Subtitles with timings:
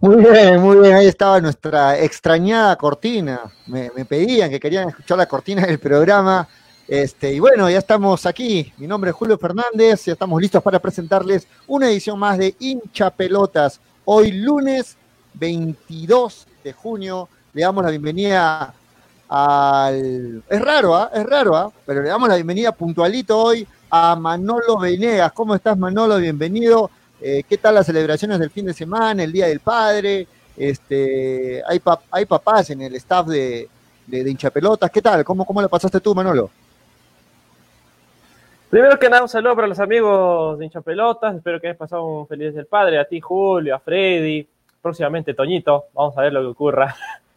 [0.00, 0.94] Muy bien, muy bien.
[0.94, 3.40] Ahí estaba nuestra extrañada cortina.
[3.66, 6.46] Me, pedían que querían escuchar la cortina del programa.
[6.86, 8.72] Este, y bueno, ya estamos aquí.
[8.76, 10.04] Mi nombre es Julio Fernández.
[10.04, 13.80] Ya estamos listos para presentarles una edición más de Hincha Pelotas.
[14.04, 14.96] Hoy lunes
[15.34, 17.28] 22 de junio.
[17.52, 18.72] Le damos la bienvenida
[19.28, 20.44] al.
[20.48, 21.10] Es raro, ¿ah?
[21.12, 21.72] Es raro, ¿ah?
[21.84, 25.32] Pero le damos la bienvenida puntualito hoy a Manolo Venegas.
[25.32, 26.18] ¿Cómo estás, Manolo?
[26.18, 26.88] Bienvenido.
[27.20, 30.26] Eh, ¿Qué tal las celebraciones del fin de semana, el Día del Padre?
[30.56, 31.80] Este, hay,
[32.10, 33.68] hay papás en el staff de,
[34.06, 34.90] de, hinchapelotas.
[34.90, 35.24] ¿Qué tal?
[35.24, 36.50] ¿Cómo, ¿Cómo lo pasaste tú, Manolo?
[38.70, 41.36] Primero que nada, un saludo para los amigos de hinchapelotas.
[41.36, 42.98] Espero que hayas pasado un feliz del padre.
[42.98, 44.46] A ti, Julio, a Freddy,
[44.82, 45.86] próximamente Toñito.
[45.94, 46.94] Vamos a ver lo que ocurra.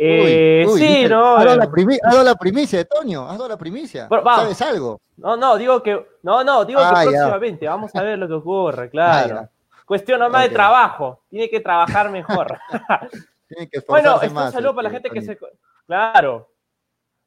[0.00, 1.36] Eh, sí, ¿no?
[1.36, 4.08] Has dado, la primicia, la primicia, Toño, dado la primicia.
[4.08, 5.00] ¿Sabes algo?
[5.16, 8.34] No, no, digo que, no, no, digo que ah, próximamente, vamos a ver lo que
[8.34, 9.48] ocurre, claro.
[9.84, 12.56] Cuestión nomás de trabajo, tiene que trabajar mejor.
[13.48, 15.36] tiene que bueno, es un saludo para la gente que se,
[15.84, 16.48] claro,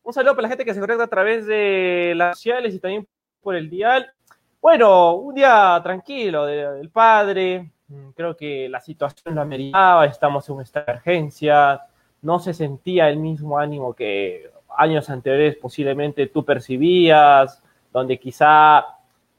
[0.03, 3.05] un saludo para la gente que se conecta a través de las sociales y también
[3.41, 4.13] por el dial.
[4.61, 7.69] Bueno, un día tranquilo del padre,
[8.15, 11.81] creo que la situación lo ameritaba, estamos en una emergencia,
[12.21, 17.61] no se sentía el mismo ánimo que años anteriores posiblemente tú percibías,
[17.91, 18.85] donde quizá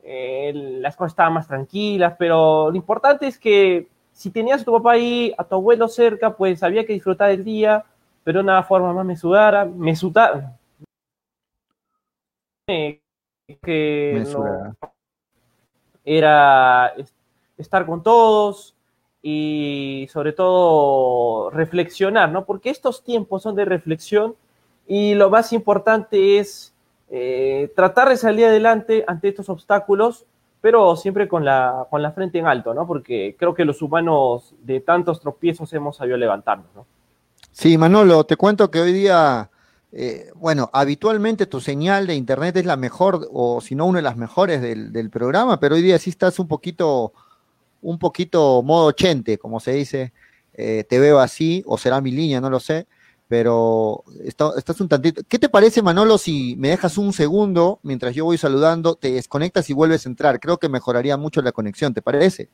[0.03, 4.73] eh, las cosas estaban más tranquilas, pero lo importante es que si tenías a tu
[4.73, 7.85] papá ahí, a tu abuelo cerca, pues había que disfrutar el día,
[8.25, 10.59] pero de una forma más mesudara, mesudara,
[13.63, 14.25] que
[16.05, 16.93] era
[17.57, 18.72] estar con todos,
[19.23, 22.45] y sobre todo reflexionar, ¿no?
[22.45, 24.35] Porque estos tiempos son de reflexión
[24.87, 26.75] y lo más importante es
[27.09, 30.27] eh, tratar de salir adelante ante estos obstáculos,
[30.61, 32.87] pero siempre con la, con la frente en alto, ¿no?
[32.87, 36.85] Porque creo que los humanos de tantos tropiezos hemos sabido levantarnos, ¿no?
[37.53, 39.51] Sí, Manolo, te cuento que hoy día,
[39.93, 44.03] eh, bueno, habitualmente tu señal de internet es la mejor, o si no una de
[44.03, 47.13] las mejores del, del programa, pero hoy día sí estás un poquito
[47.83, 50.13] un poquito modo 80, como se dice.
[50.55, 52.87] Eh, te veo así, o será mi línea, no lo sé,
[53.29, 55.23] pero estás un tantito.
[55.27, 59.71] ¿Qué te parece, Manolo, si me dejas un segundo mientras yo voy saludando, te desconectas
[59.71, 60.41] y vuelves a entrar?
[60.41, 62.49] Creo que mejoraría mucho la conexión, ¿te parece?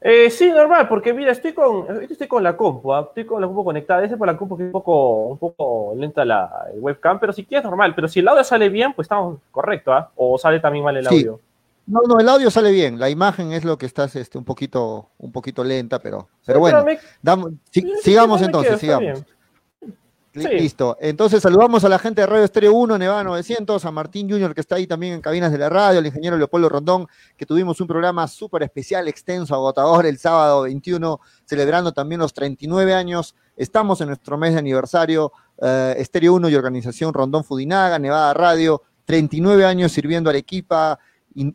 [0.00, 3.06] Eh, sí, normal, porque mira, estoy con, estoy con la compu, ¿ah?
[3.08, 5.92] estoy con la compu conectada, ese por la compu que es un poco, un poco
[5.96, 9.38] lenta la webcam, pero si quieres normal, pero si el audio sale bien, pues estamos
[9.50, 10.12] correcto, ¿ah?
[10.14, 11.40] O sale también mal el audio.
[11.88, 12.98] No, no, el audio sale bien.
[12.98, 16.84] La imagen es lo que estás este, un poquito, un poquito lenta, pero, pero bueno.
[18.02, 19.24] sigamos entonces, sigamos.
[20.34, 20.98] Listo.
[21.00, 24.60] Entonces saludamos a la gente de Radio Estéreo 1, Nevada 900, a Martín Junior que
[24.60, 27.86] está ahí también en cabinas de la radio, al ingeniero Leopoldo Rondón, que tuvimos un
[27.86, 33.34] programa súper especial, extenso, agotador el sábado 21, celebrando también los 39 años.
[33.56, 38.82] Estamos en nuestro mes de aniversario, eh, Estéreo 1 y Organización Rondón Fudinaga, Nevada Radio,
[39.06, 40.38] 39 años sirviendo a la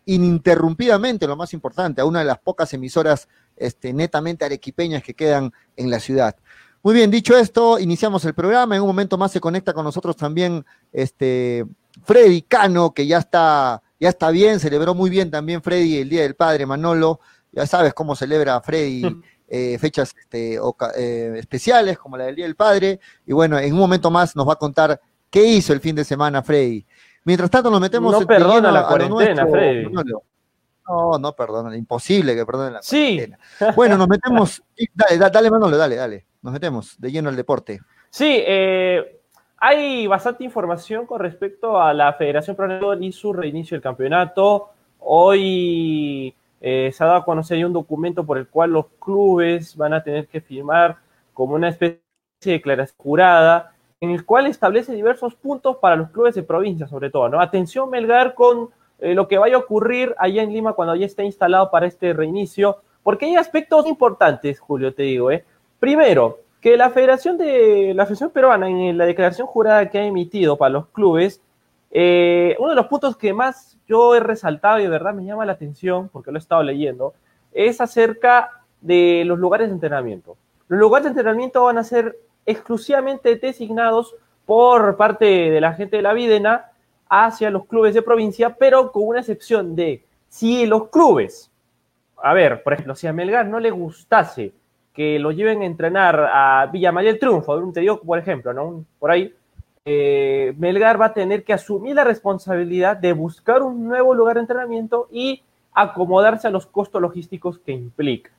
[0.05, 3.27] ininterrumpidamente, lo más importante, a una de las pocas emisoras
[3.57, 6.35] este, netamente arequipeñas que quedan en la ciudad.
[6.81, 8.75] Muy bien, dicho esto, iniciamos el programa.
[8.75, 11.65] En un momento más se conecta con nosotros también este,
[12.03, 16.23] Freddy Cano, que ya está, ya está bien, celebró muy bien también Freddy el Día
[16.23, 17.19] del Padre, Manolo.
[17.51, 19.03] Ya sabes cómo celebra Freddy
[19.47, 20.59] eh, fechas este,
[20.97, 22.99] eh, especiales como la del Día del Padre.
[23.25, 24.99] Y bueno, en un momento más nos va a contar
[25.29, 26.85] qué hizo el fin de semana Freddy.
[27.25, 28.19] Mientras tanto nos metemos...
[28.19, 29.89] No perdona la cuarentena, Freddy.
[30.85, 33.39] No, no perdona, imposible que perdone la cuarentena.
[33.75, 34.61] Bueno, nos metemos...
[34.93, 36.25] dale, dale, Manolo, dale, dale.
[36.41, 37.79] Nos metemos de lleno al deporte.
[38.09, 39.21] Sí, eh,
[39.57, 44.71] hay bastante información con respecto a la Federación Pro y su reinicio del campeonato.
[44.99, 49.93] Hoy eh, se ha dado a conocer un documento por el cual los clubes van
[49.93, 50.97] a tener que firmar
[51.33, 52.01] como una especie
[52.41, 53.72] de declaración jurada
[54.03, 57.39] en el cual establece diversos puntos para los clubes de provincia, sobre todo, ¿no?
[57.39, 58.67] Atención, Melgar, con
[58.99, 62.11] eh, lo que vaya a ocurrir allá en Lima cuando ya esté instalado para este
[62.11, 65.45] reinicio, porque hay aspectos importantes, Julio, te digo, ¿eh?
[65.79, 70.57] Primero, que la Federación de la Federación Peruana, en la declaración jurada que ha emitido
[70.57, 71.41] para los clubes,
[71.89, 75.45] eh, uno de los puntos que más yo he resaltado y de verdad me llama
[75.45, 77.13] la atención, porque lo he estado leyendo,
[77.53, 78.51] es acerca
[78.81, 80.35] de los lugares de entrenamiento.
[80.67, 86.03] Los lugares de entrenamiento van a ser exclusivamente designados por parte de la gente de
[86.03, 86.71] la Videna
[87.09, 91.51] hacia los clubes de provincia, pero con una excepción de si los clubes,
[92.17, 94.53] a ver, por ejemplo, si a Melgar no le gustase
[94.93, 98.85] que lo lleven a entrenar a Villa María del Triunfo, te digo, por ejemplo, ¿no?
[98.99, 99.33] Por ahí,
[99.85, 104.41] eh, Melgar va a tener que asumir la responsabilidad de buscar un nuevo lugar de
[104.41, 105.43] entrenamiento y
[105.73, 108.31] acomodarse a los costos logísticos que implica.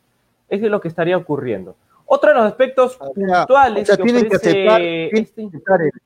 [0.48, 1.74] es lo que estaría ocurriendo.
[2.06, 5.48] Otro de los aspectos puntuales que tienen que aceptar, este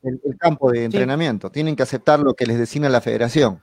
[0.02, 3.60] el, campo de entrenamiento, tienen que aceptar lo que les designa la federación.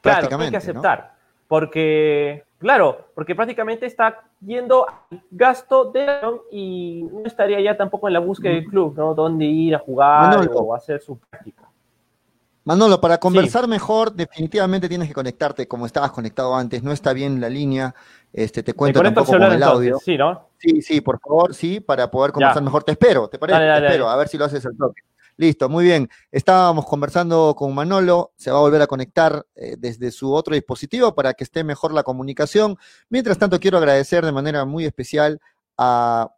[0.00, 1.14] Claro, tienen que aceptar,
[1.48, 6.06] porque, claro, porque prácticamente está yendo al gasto de
[6.52, 9.14] y no estaría ya tampoco en la búsqueda del club, ¿no?
[9.14, 11.66] Dónde ir a jugar o hacer su práctica.
[12.66, 16.82] Manolo, para conversar mejor, definitivamente tienes que conectarte como estabas conectado antes.
[16.82, 17.94] No está bien la línea.
[18.36, 19.98] Este, te cuento tampoco con el audio.
[19.98, 20.50] sí, ¿no?
[20.58, 22.84] Sí, sí, por favor, sí, para poder conversar mejor.
[22.84, 23.58] Te espero, ¿te parece?
[23.58, 25.00] te espero, a ver si lo haces el toque.
[25.38, 26.06] Listo, muy bien.
[26.30, 31.14] Estábamos conversando con Manolo, se va a volver a conectar eh, desde su otro dispositivo
[31.14, 32.76] para que esté mejor la comunicación.
[33.08, 35.40] Mientras tanto, quiero agradecer de manera muy especial
[35.78, 36.30] a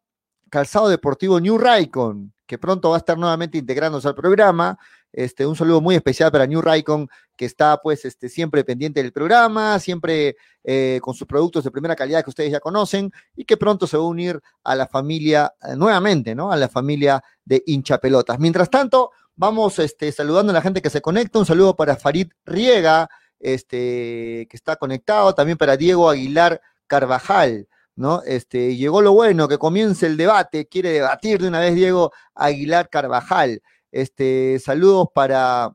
[0.50, 4.78] Calzado Deportivo New Raycon, que pronto va a estar nuevamente integrándose al programa.
[5.18, 9.10] Este, un saludo muy especial para New Raycon, que está pues este, siempre pendiente del
[9.10, 13.56] programa, siempre eh, con sus productos de primera calidad que ustedes ya conocen y que
[13.56, 16.52] pronto se va a unir a la familia, eh, nuevamente, ¿no?
[16.52, 18.38] A la familia de hincha pelotas.
[18.38, 21.40] Mientras tanto, vamos este, saludando a la gente que se conecta.
[21.40, 23.10] Un saludo para Farid Riega,
[23.40, 27.66] este, que está conectado, también para Diego Aguilar Carvajal.
[27.96, 28.22] ¿no?
[28.24, 32.88] Este, llegó lo bueno, que comience el debate, quiere debatir de una vez Diego Aguilar
[32.88, 33.60] Carvajal.
[33.90, 35.74] Este, saludos para,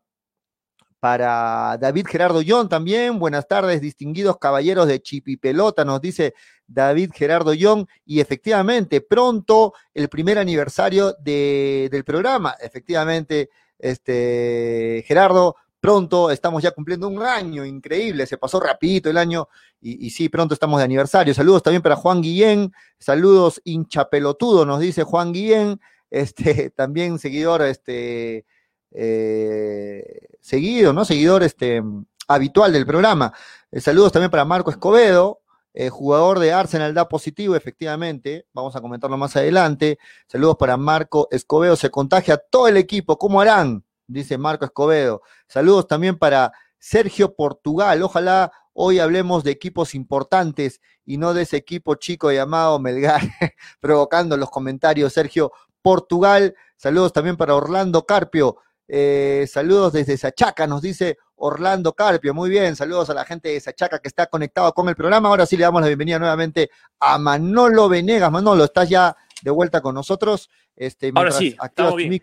[1.00, 3.20] para David Gerardo John también.
[3.20, 6.34] Buenas tardes, distinguidos caballeros de Chipipelota, nos dice
[6.68, 7.86] David Gerardo Young.
[8.06, 12.56] Y efectivamente, pronto el primer aniversario del programa.
[12.60, 19.50] Efectivamente, este, Gerardo, pronto estamos ya cumpliendo un año, increíble, se pasó rapidito el año
[19.82, 21.34] y, y, sí, pronto estamos de aniversario.
[21.34, 25.82] Saludos también para Juan Guillén, saludos hinchapelotudo, nos dice Juan Guillén,
[26.14, 28.46] este, también seguidor, este,
[28.92, 31.06] eh, seguido, ¿no?
[31.06, 31.82] Seguidor, este,
[32.28, 33.34] habitual del programa.
[33.72, 35.42] Eh, saludos también para Marco Escobedo,
[35.74, 38.46] eh, jugador de Arsenal da positivo, efectivamente.
[38.54, 39.98] Vamos a comentarlo más adelante.
[40.28, 41.76] Saludos para Marco Escobedo.
[41.76, 43.18] Se contagia todo el equipo.
[43.18, 43.84] ¿Cómo harán?
[44.06, 45.24] Dice Marco Escobedo.
[45.48, 48.04] Saludos también para Sergio Portugal.
[48.04, 53.22] Ojalá hoy hablemos de equipos importantes y no de ese equipo chico llamado Melgar,
[53.80, 55.14] provocando los comentarios.
[55.14, 55.52] Sergio
[55.84, 56.56] Portugal.
[56.76, 58.58] Saludos también para Orlando Carpio.
[58.88, 62.34] Eh, saludos desde Sachaca, nos dice Orlando Carpio.
[62.34, 65.30] Muy bien, saludos a la gente de Sachaca que está conectado con el programa.
[65.30, 68.32] Ahora sí le damos la bienvenida nuevamente a Manolo Venegas.
[68.32, 70.50] Manolo, estás ya de vuelta con nosotros.
[70.76, 72.20] Este, ahora sí, estamos bien.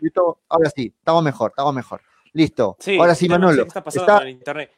[0.49, 2.01] ahora sí, estamos mejor, estamos mejor.
[2.33, 2.77] Listo.
[2.99, 3.63] ahora sí, Manolo.
[3.63, 4.71] está pasando el internet?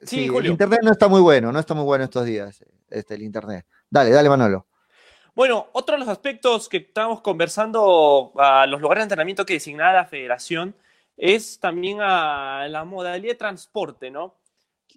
[0.00, 3.22] Sí, el internet no está muy bueno, no está muy bueno estos días, este, el
[3.22, 3.66] internet.
[3.90, 4.67] Dale, dale, Manolo.
[5.38, 9.92] Bueno, otro de los aspectos que estamos conversando a los lugares de entrenamiento que designaba
[9.92, 10.74] la federación
[11.16, 14.34] es también a la modalidad de transporte, ¿no?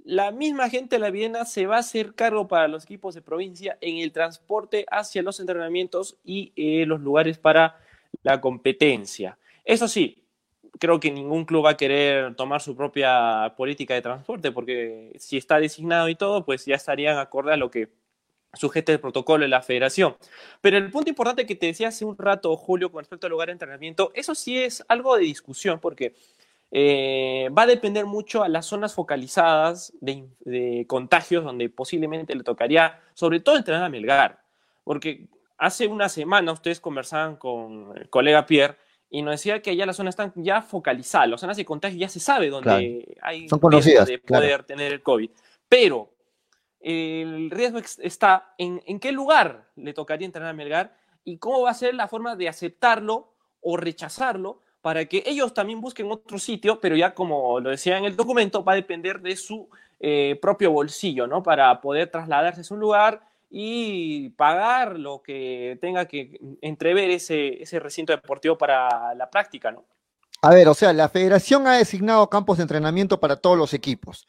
[0.04, 3.22] La misma gente de la Viena se va a hacer cargo para los equipos de
[3.22, 7.78] provincia en el transporte hacia los entrenamientos y eh, los lugares para
[8.24, 9.38] la competencia.
[9.64, 10.24] Eso sí,
[10.80, 15.38] creo que ningún club va a querer tomar su propia política de transporte porque si
[15.38, 18.01] está designado y todo, pues ya estarían acorde a lo que
[18.54, 20.16] sujete el protocolo de la federación.
[20.62, 23.48] Pero el punto importante que te decía hace un rato, Julio, con respecto al lugar
[23.48, 26.14] de entrenamiento, eso sí es algo de discusión porque
[26.72, 33.00] eh, va a depender mucho a las zonas focalizadas de, contagios donde posiblemente le tocaría,
[33.14, 34.42] sobre todo, entrenar a Melgar.
[34.84, 35.28] Porque
[35.58, 38.78] hace una semana ustedes conversaban con el colega Pierre
[39.10, 42.08] y nos decía que allá las zonas están ya focalizadas, las zonas de contagio ya
[42.08, 45.30] se sabe dónde hay Son conocidas, de poder tener el COVID.
[45.68, 46.10] Pero
[46.82, 51.72] el riesgo está en, en qué lugar le tocaría entrenar a Melgar y cómo va
[51.72, 56.80] a ser la forma de aceptarlo o rechazarlo para que ellos también busquen otro sitio,
[56.80, 59.70] pero ya como lo decía en el documento, va a depender de su
[60.00, 61.44] eh, propio bolsillo, ¿no?
[61.44, 67.80] Para poder trasladarse a un lugar y pagar lo que tenga que entrever ese, ese
[67.80, 69.86] recinto deportivo para la práctica, ¿no?
[70.42, 74.28] A ver, o sea, la federación ha designado campos de entrenamiento para todos los equipos.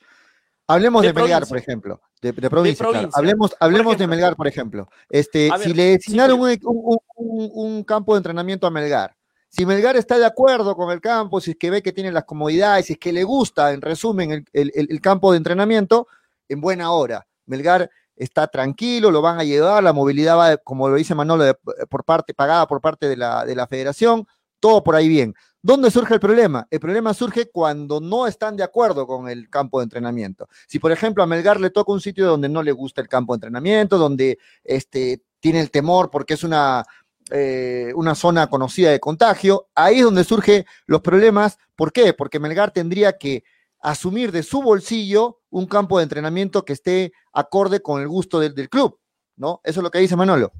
[0.66, 2.00] Hablemos de, Melgar, por ejemplo.
[2.21, 4.88] De, provincia, Hablemos, hablemos de Melgar, por ejemplo.
[5.09, 9.16] Este, si le designaron un, campo de entrenamiento a Melgar,
[9.49, 12.25] si Melgar está de acuerdo con el campo, si es que ve que tiene las
[12.25, 16.07] comodidades, si es que le gusta, en resumen, el, campo de entrenamiento,
[16.49, 17.26] en buena hora.
[17.45, 21.59] Melgar está tranquilo, lo van a llevar, la movilidad va, como lo dice Manolo,
[21.90, 24.26] por parte, pagada por parte de la, de la federación,
[24.61, 25.35] todo por ahí bien.
[25.64, 26.66] ¿Dónde surge el problema?
[26.71, 30.49] El problema surge cuando no están de acuerdo con el campo de entrenamiento.
[30.66, 33.33] Si, por ejemplo, a Melgar le toca un sitio donde no le gusta el campo
[33.33, 36.85] de entrenamiento, donde este, tiene el temor porque es una,
[37.31, 41.59] eh, una zona conocida de contagio, ahí es donde surgen los problemas.
[41.76, 42.12] ¿Por qué?
[42.12, 43.45] Porque Melgar tendría que
[43.81, 48.57] asumir de su bolsillo un campo de entrenamiento que esté acorde con el gusto del,
[48.57, 48.99] del club.
[49.37, 49.61] ¿no?
[49.62, 50.52] Eso es lo que dice Manolo.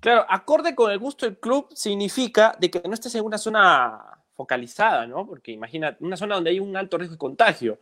[0.00, 4.19] Claro, acorde con el gusto del club significa de que no estés en una zona
[4.40, 5.26] focalizada, ¿no?
[5.26, 7.78] Porque imagina, una zona donde hay un alto riesgo de contagio.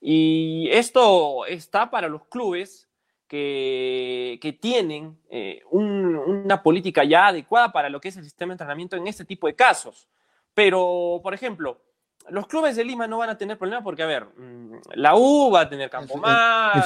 [0.00, 2.88] Y esto está para los clubes
[3.28, 8.54] que, que tienen eh, una política ya adecuada para lo que es el sistema de
[8.54, 10.08] entrenamiento en este tipo de casos.
[10.54, 11.82] Pero, por ejemplo,
[12.30, 15.50] los clubes de Lima no van a tener problema porque, a ver, mm, la U
[15.50, 16.82] va a tener Campo Mar,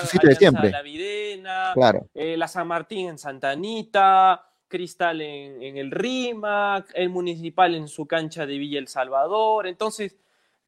[0.73, 2.09] La Videna, claro.
[2.15, 4.45] Eh, la San Martín en Santa Anita,
[4.75, 9.69] Cristal en, el RIMAC, el Municipal en su cancha de Villa El Salvador.
[9.69, 10.17] Entonces,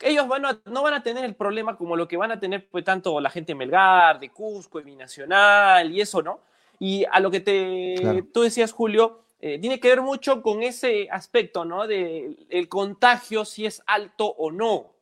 [0.01, 2.85] ellos van no van a tener el problema como lo que van a tener pues,
[2.85, 6.39] tanto la gente de Melgar, de Cusco, de Binacional y eso, ¿no?
[6.79, 11.09] Y a lo que te, tú decías, Julio, eh, tiene que ver mucho con ese
[11.11, 11.89] aspecto, ¿no?
[11.89, 14.93] De el contagio, si es alto o no.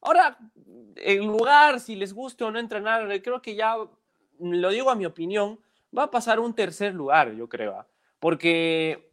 [0.00, 0.38] Ahora,
[0.96, 3.76] el lugar, si les guste o no entrenar, creo que ya,
[4.40, 5.60] lo digo a mi opinión,
[5.96, 7.84] va a pasar un tercer lugar, yo creo.
[8.26, 9.08] Porque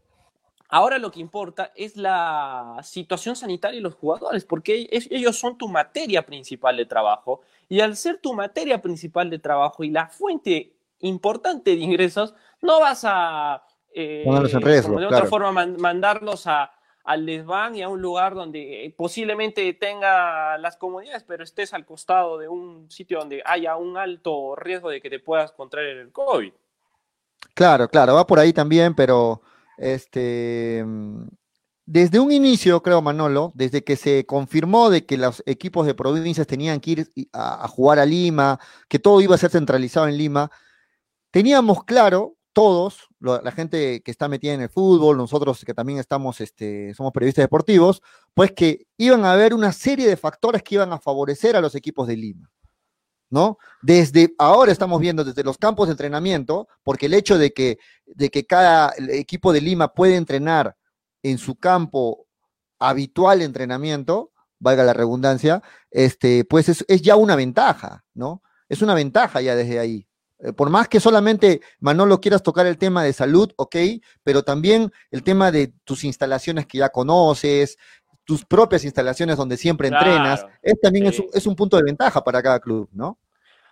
[0.69, 5.67] ahora lo que importa es la situación sanitaria de los jugadores, porque ellos son tu
[5.67, 7.41] materia principal de trabajo.
[7.69, 12.79] Y al ser tu materia principal de trabajo y la fuente importante de ingresos, no
[12.79, 16.71] vas a eh, de otra forma, mandarlos a,
[17.03, 21.85] al desván y a un lugar donde eh, posiblemente tenga las comodidades, pero estés al
[21.85, 26.11] costado de un sitio donde haya un alto riesgo de que te puedas contraer el
[26.11, 26.51] COVID.
[27.57, 29.41] Claro, claro, va por ahí también, pero
[29.77, 30.83] este
[31.85, 36.47] desde un inicio, creo, Manolo, desde que se confirmó de que los equipos de provincias
[36.47, 40.49] tenían que ir a jugar a Lima, que todo iba a ser centralizado en Lima,
[41.31, 46.41] teníamos claro todos, la gente que está metida en el fútbol, nosotros que también estamos,
[46.41, 48.01] este, somos periodistas deportivos,
[48.33, 51.75] pues que iban a haber una serie de factores que iban a favorecer a los
[51.75, 52.49] equipos de Lima.
[53.33, 53.57] ¿No?
[53.81, 58.29] Desde ahora estamos viendo desde los campos de entrenamiento, porque el hecho de que, de
[58.29, 60.77] que cada equipo de Lima puede entrenar
[61.23, 62.27] en su campo
[62.77, 68.43] habitual de entrenamiento, valga la redundancia, este, pues es, es ya una ventaja, ¿no?
[68.69, 70.07] Es una ventaja ya desde ahí.
[70.37, 73.75] Eh, por más que solamente, Manolo, quieras tocar el tema de salud, ok,
[74.21, 77.79] pero también el tema de tus instalaciones que ya conoces,
[78.25, 82.59] tus propias instalaciones donde siempre entrenas, es también es, un, punto de ventaja para cada
[82.59, 83.17] club, ¿no?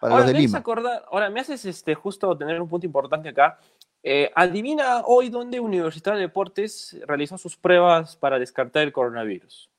[0.02, 0.64] Para ahora, los de me Lima.
[1.12, 3.60] ahora, me haces este, justo tener un punto importante acá.
[4.02, 9.70] Eh, adivina hoy dónde Universidad de Deportes realizó sus pruebas para descartar el coronavirus.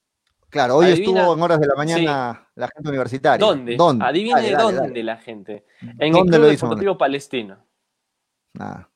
[0.49, 3.45] Claro, hoy estuvo en horas de la mañana la gente universitaria.
[3.45, 3.75] ¿Dónde?
[3.75, 4.05] ¿Dónde?
[4.05, 5.65] Adivine dónde la gente.
[5.81, 7.57] En el Club Deportivo Palestino.
[8.61, 8.87] Ah.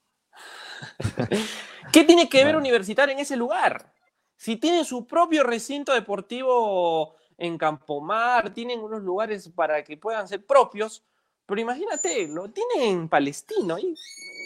[1.92, 3.92] ¿Qué tiene que ver Universitario en ese lugar?
[4.36, 10.44] Si tiene su propio recinto deportivo en Campomar, tienen unos lugares para que puedan ser
[10.44, 11.02] propios,
[11.46, 13.78] pero imagínate, lo tienen en Palestino.
[13.78, 13.96] Y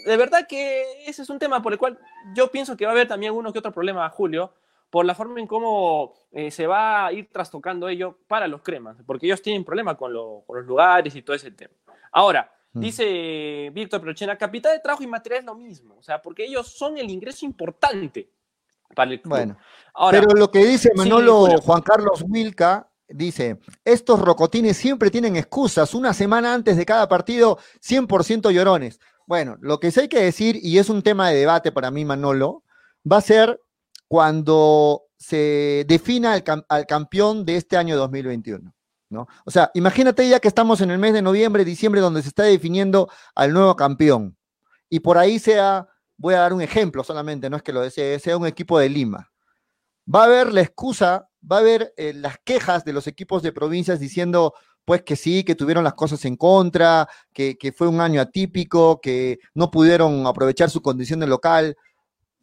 [0.05, 1.99] de verdad que ese es un tema por el cual
[2.35, 4.53] yo pienso que va a haber también uno que otro problema, Julio,
[4.91, 8.97] por la forma en cómo eh, se va a ir trastocando ello para los cremas,
[9.07, 11.73] porque ellos tienen problema con, los lugares y todo ese tema.
[12.13, 12.81] Ahora, mm.
[12.81, 16.69] dice Víctor Prochena, capital de trabajo y material es lo mismo, o sea, porque ellos
[16.69, 18.29] son el ingreso importante
[18.95, 19.31] para el club.
[19.31, 19.57] Bueno,
[20.11, 26.15] pero lo que dice Manolo Juan Carlos Wilca, dice, estos rocotines siempre tienen excusas, una
[26.15, 29.01] semana antes de cada partido, 100% llorones.
[29.27, 32.05] Bueno, lo que sí hay que decir, y es un tema de debate para mí,
[32.05, 32.65] Manolo,
[33.11, 33.61] va a ser
[34.09, 38.75] cuando se defina al, campeón de este año 2021.
[39.11, 39.29] ¿no?
[39.45, 42.43] O sea, imagínate ya que estamos en el mes de noviembre, diciembre, donde se está
[42.43, 44.37] definiendo al nuevo campeón.
[44.89, 45.87] Y por ahí sea,
[46.17, 48.89] voy a dar un ejemplo solamente, no es que lo desee, sea un equipo de
[48.89, 49.31] Lima.
[50.13, 53.53] Va a haber la excusa, va a haber eh, las quejas de los equipos de
[53.53, 54.55] provincias diciendo,
[54.85, 59.39] pues que sí, que tuvieron las cosas en contra, que, fue un año atípico, que
[59.55, 61.77] no pudieron aprovechar su condición de local.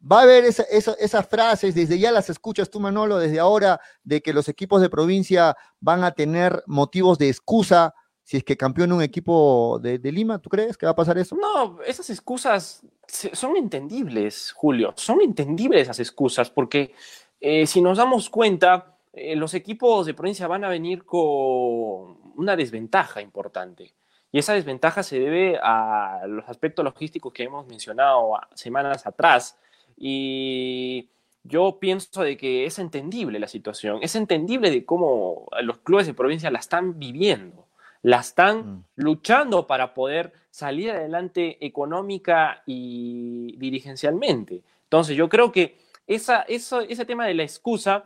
[0.00, 4.32] Va a haber esas frases, desde ya las escuchas tú, Manolo, desde ahora, de que
[4.32, 7.94] los equipos de provincia van a tener motivos de excusa
[8.28, 11.34] si es que campeón un equipo de, Lima, ¿tú crees que va a pasar eso?
[11.34, 16.92] No, esas excusas son entendibles, Julio, son entendibles esas excusas, porque
[17.40, 22.56] eh, si nos damos cuenta, eh, los equipos de provincia van a venir con una
[22.56, 23.94] desventaja importante.
[24.30, 29.58] Y esa desventaja se debe a los aspectos logísticos que hemos mencionado semanas atrás,
[29.96, 31.08] y
[31.42, 36.14] yo pienso de que es entendible la situación, es entendible de cómo los clubes de
[36.14, 37.66] provincia la están viviendo,
[38.02, 38.84] la están mm.
[38.96, 44.62] luchando para poder salir adelante económica y dirigencialmente.
[44.84, 45.78] Entonces yo creo que
[46.08, 48.04] esa, ese tema de la excusa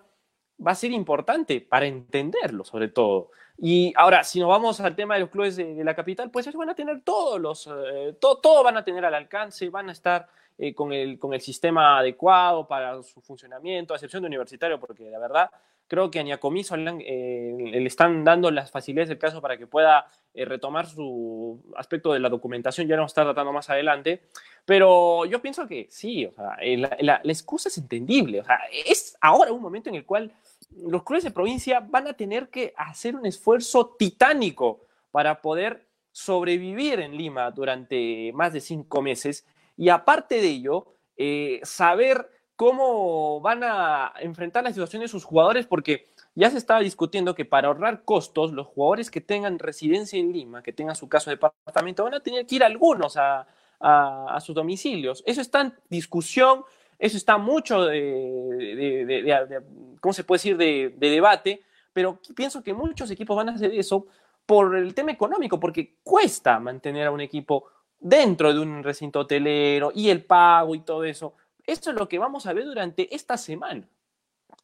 [0.64, 3.30] va a ser importante para entenderlo sobre todo.
[3.58, 6.58] Y ahora, si nos vamos al tema de los clubes de, la capital, pues ellos
[6.58, 10.28] van a tener todos los, eh, todo, van a tener al alcance, van a estar
[10.58, 15.08] eh, con, el, con el sistema adecuado para su funcionamiento, a excepción de universitario, porque
[15.08, 15.50] la verdad
[15.88, 20.06] creo que a Niacomiso eh, le están dando las facilidades del caso para que pueda
[20.34, 24.22] retomar su aspecto de la documentación, ya lo vamos a estar tratando más adelante,
[24.64, 29.14] pero yo pienso que sí, o sea, la, la, excusa es entendible, o sea, es
[29.20, 30.32] ahora un momento en el cual
[30.70, 37.00] los clubes de provincia van a tener que hacer un esfuerzo titánico para poder sobrevivir
[37.00, 42.28] en Lima durante más de cinco meses y aparte de ello, eh, saber
[42.62, 47.44] cómo van a enfrentar la situación de sus jugadores porque ya se estaba discutiendo que
[47.44, 51.36] para ahorrar costos, los jugadores que tengan residencia en Lima, que tengan su caso de
[51.36, 53.46] departamento, van a tener que ir algunos a,
[53.80, 55.24] a sus domicilios.
[55.26, 56.64] Eso está en discusión
[57.02, 59.18] eso está mucho de,
[60.00, 61.60] ¿cómo se puede decir?, de, debate,
[61.92, 64.06] pero pienso que muchos equipos van a hacer eso
[64.46, 67.64] por el tema económico, porque cuesta mantener a un equipo
[67.98, 71.34] dentro de un recinto hotelero y el pago y todo eso.
[71.66, 73.88] Esto es lo que vamos a ver durante esta semana,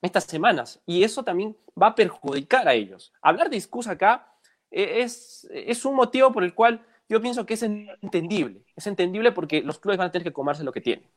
[0.03, 3.13] estas semanas, y eso también va a perjudicar a ellos.
[3.23, 4.27] Hablar de excusa acá
[4.71, 8.63] eh, es, es un motivo por el cual yo pienso que es entendible.
[8.77, 11.09] Es entendible porque los clubes van a tener que comerse lo que tienen.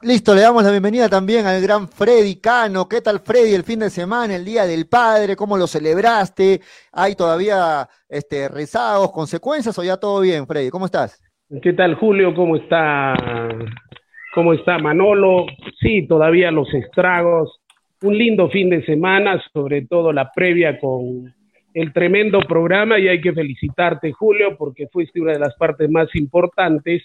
[0.00, 2.88] Listo, le damos la bienvenida también al gran Freddy Cano.
[2.88, 5.34] ¿Qué tal, Freddy, el fin de semana, el Día del Padre?
[5.34, 6.60] ¿Cómo lo celebraste?
[6.92, 10.70] ¿Hay todavía este, rezagos, consecuencias o ya todo bien, Freddy?
[10.70, 11.20] ¿Cómo estás?
[11.62, 12.32] ¿Qué tal, Julio?
[12.32, 13.14] ¿Cómo está?
[14.34, 15.46] ¿Cómo está Manolo?
[15.80, 17.60] Sí, todavía los estragos.
[18.02, 21.34] Un lindo fin de semana, sobre todo la previa con
[21.74, 26.08] el tremendo programa y hay que felicitarte, Julio, porque fuiste una de las partes más
[26.14, 27.02] importantes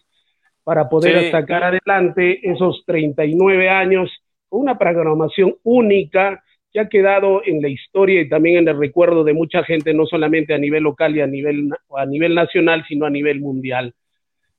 [0.63, 4.09] para poder sacar adelante esos 39 años
[4.49, 9.23] con una programación única que ha quedado en la historia y también en el recuerdo
[9.23, 13.05] de mucha gente, no solamente a nivel local y a nivel, a nivel nacional, sino
[13.05, 13.93] a nivel mundial.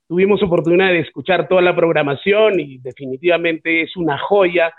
[0.06, 4.72] Tuvimos oportunidad de escuchar toda la programación y definitivamente es una joya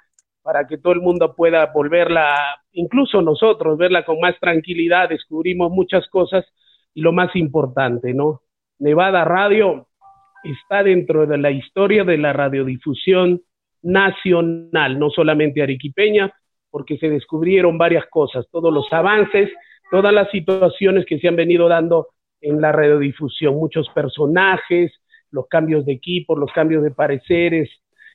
[0.44, 2.36] para que todo el mundo pueda volverla,
[2.74, 6.46] incluso nosotros, verla con más tranquilidad, descubrimos muchas cosas
[6.94, 8.42] y lo más importante, ¿no?
[8.78, 9.88] Nevada Radio
[10.44, 13.42] está dentro de la historia de la radiodifusión
[13.82, 16.32] nacional, no solamente arequipeña,
[16.70, 19.50] porque se descubrieron varias cosas, todos los avances,
[19.90, 22.10] todas las situaciones que se han venido dando
[22.42, 24.92] en la radiodifusión, muchos personajes,
[25.32, 27.70] los cambios de equipo, los cambios de pareceres,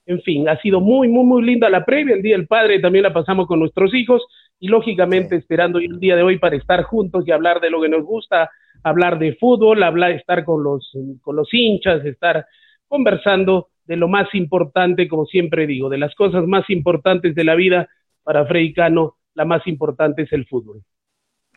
[0.06, 3.04] en fin, ha sido muy, muy, muy linda la previa, el Día del Padre también
[3.04, 4.22] la pasamos con nuestros hijos
[4.58, 7.88] y lógicamente esperando el día de hoy para estar juntos y hablar de lo que
[7.88, 8.50] nos gusta,
[8.82, 10.90] hablar de fútbol, hablar, estar con los,
[11.22, 12.46] con los hinchas, estar
[12.88, 17.54] conversando de lo más importante, como siempre digo, de las cosas más importantes de la
[17.54, 17.88] vida
[18.22, 20.82] para Freddy Cano, la más importante es el fútbol.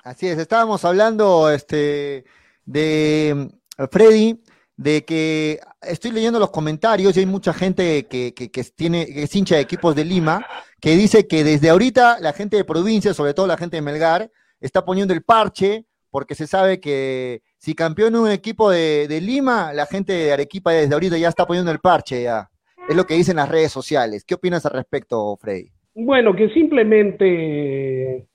[0.03, 2.23] Así es, estábamos hablando este,
[2.65, 3.49] de
[3.91, 4.39] Freddy,
[4.75, 9.23] de que estoy leyendo los comentarios y hay mucha gente que, que, que, tiene, que
[9.23, 10.45] es hincha de equipos de Lima,
[10.79, 14.31] que dice que desde ahorita la gente de provincia, sobre todo la gente de Melgar,
[14.59, 19.87] está poniendo el parche porque se sabe que si campeón un equipo de, Lima, la
[19.87, 22.49] gente de Arequipa desde ahorita ya está poniendo el parche ya.
[22.87, 24.23] Es lo que dicen las redes sociales.
[24.23, 25.71] ¿Qué opinas al respecto, Freddy?
[25.95, 28.27] Bueno, que simplemente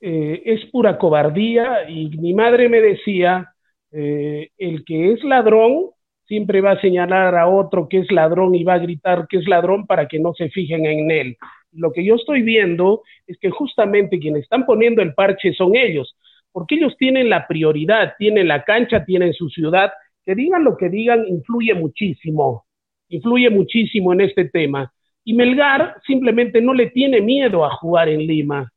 [0.00, 3.52] eh, es pura cobardía y mi madre me decía,
[3.92, 5.90] eh, el que es ladrón
[6.26, 9.48] siempre va a señalar a otro que es ladrón y va a gritar que es
[9.48, 11.36] ladrón para que no se fijen en él.
[11.72, 16.16] Lo que yo estoy viendo es que justamente quienes están poniendo el parche son ellos
[16.52, 19.92] porque ellos tienen la prioridad, tienen la cancha, tienen su ciudad,
[20.24, 22.66] que digan lo que digan, influye muchísimo,
[23.08, 24.92] influye muchísimo en este tema.
[25.24, 28.72] Y Melgar simplemente no le tiene miedo a jugar en Lima.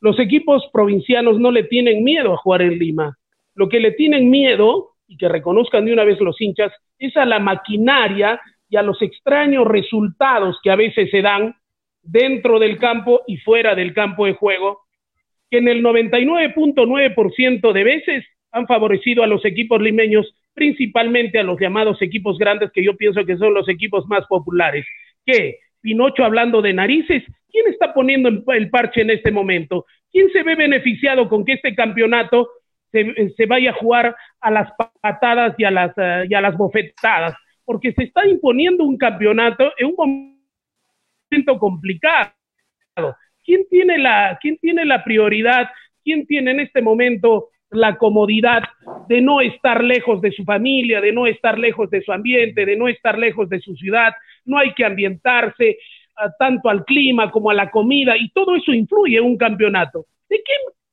[0.00, 3.16] Los equipos provincianos no le tienen miedo a jugar en Lima.
[3.54, 7.26] Lo que le tienen miedo, y que reconozcan de una vez los hinchas, es a
[7.26, 11.54] la maquinaria y a los extraños resultados que a veces se dan
[12.02, 14.80] dentro del campo y fuera del campo de juego,
[15.50, 21.60] que en el 99.9% de veces han favorecido a los equipos limeños, principalmente a los
[21.60, 24.86] llamados equipos grandes, que yo pienso que son los equipos más populares.
[25.24, 25.58] ¿Qué?
[25.80, 29.86] Pinocho hablando de narices, ¿quién está poniendo el parche en este momento?
[30.10, 32.48] ¿Quién se ve beneficiado con que este campeonato
[32.92, 37.34] se, vaya a jugar a las patadas y a las, eh, y a las bofetadas?
[37.64, 42.32] Porque se está imponiendo un campeonato en un momento complicado.
[43.44, 45.68] ¿quién tiene la, quién tiene la prioridad?
[46.04, 48.62] ¿Quién tiene en este momento la comodidad
[49.08, 52.76] de no estar lejos de su familia, de no estar lejos de su ambiente, de
[52.76, 54.12] no estar lejos de su ciudad?
[54.44, 55.78] No hay que ambientarse
[56.16, 60.06] ah, tanto al clima como a la comida y todo eso influye en un campeonato.
[60.28, 60.42] ¿De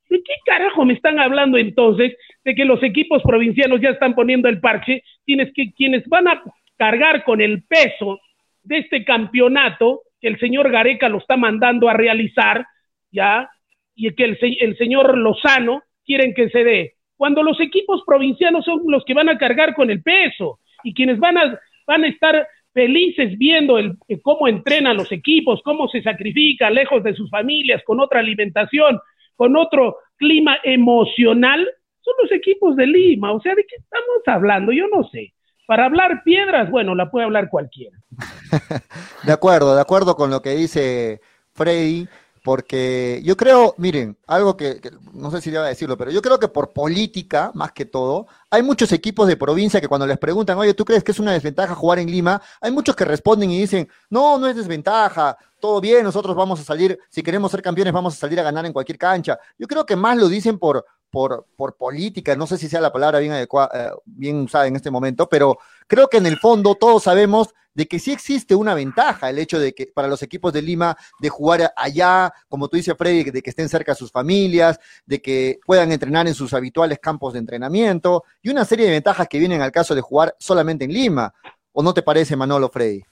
[0.09, 4.49] ¿De qué carajo me están hablando entonces de que los equipos provincianos ya están poniendo
[4.49, 5.03] el parche?
[5.25, 6.41] Quienes, que, quienes van a
[6.77, 8.19] cargar con el peso
[8.63, 12.65] de este campeonato que el señor Gareca lo está mandando a realizar,
[13.11, 13.49] ¿ya?
[13.95, 16.93] Y que el, señor Lozano quieren que se dé.
[17.15, 21.19] Cuando los equipos provincianos son los que van a cargar con el peso y quienes
[21.19, 26.73] van a, van a estar felices viendo el, cómo entrenan los equipos, cómo se sacrifican
[26.73, 28.99] lejos de sus familias, con otra alimentación,
[29.39, 31.65] con otro clima emocional,
[32.01, 33.31] son los equipos de Lima.
[33.31, 34.73] O sea, ¿de qué estamos hablando?
[34.73, 35.33] Yo no sé.
[35.65, 37.97] Para hablar piedras, bueno, la puede hablar cualquiera.
[39.23, 41.21] de acuerdo, de acuerdo con lo que dice
[41.53, 42.09] Freddy
[42.43, 44.79] porque yo creo, miren, algo que,
[45.13, 48.63] no sé si debo decirlo, pero yo creo que por política, más que todo, hay
[48.63, 51.75] muchos equipos de provincia que cuando les preguntan, oye, ¿tú crees que es una desventaja
[51.75, 52.41] jugar en Lima?
[52.61, 56.63] Hay muchos que responden y dicen, no, no es desventaja, todo bien, nosotros vamos a
[56.63, 59.37] salir, si queremos ser campeones, vamos a salir a ganar en cualquier cancha.
[59.57, 62.91] Yo creo que más lo dicen por, por, por política, no sé si sea la
[62.91, 66.75] palabra bien, adecuada, eh, bien usada en este momento, pero creo que en el fondo
[66.75, 70.53] todos sabemos de que sí existe una ventaja el hecho de que para los equipos
[70.53, 74.11] de Lima de jugar allá, como tú dices Freddy, de que estén cerca de sus
[74.11, 78.91] familias, de que puedan entrenar en sus habituales campos de entrenamiento y una serie de
[78.91, 81.33] ventajas que vienen al caso de jugar solamente en Lima.
[81.71, 83.03] ¿O no te parece, Manolo Freddy?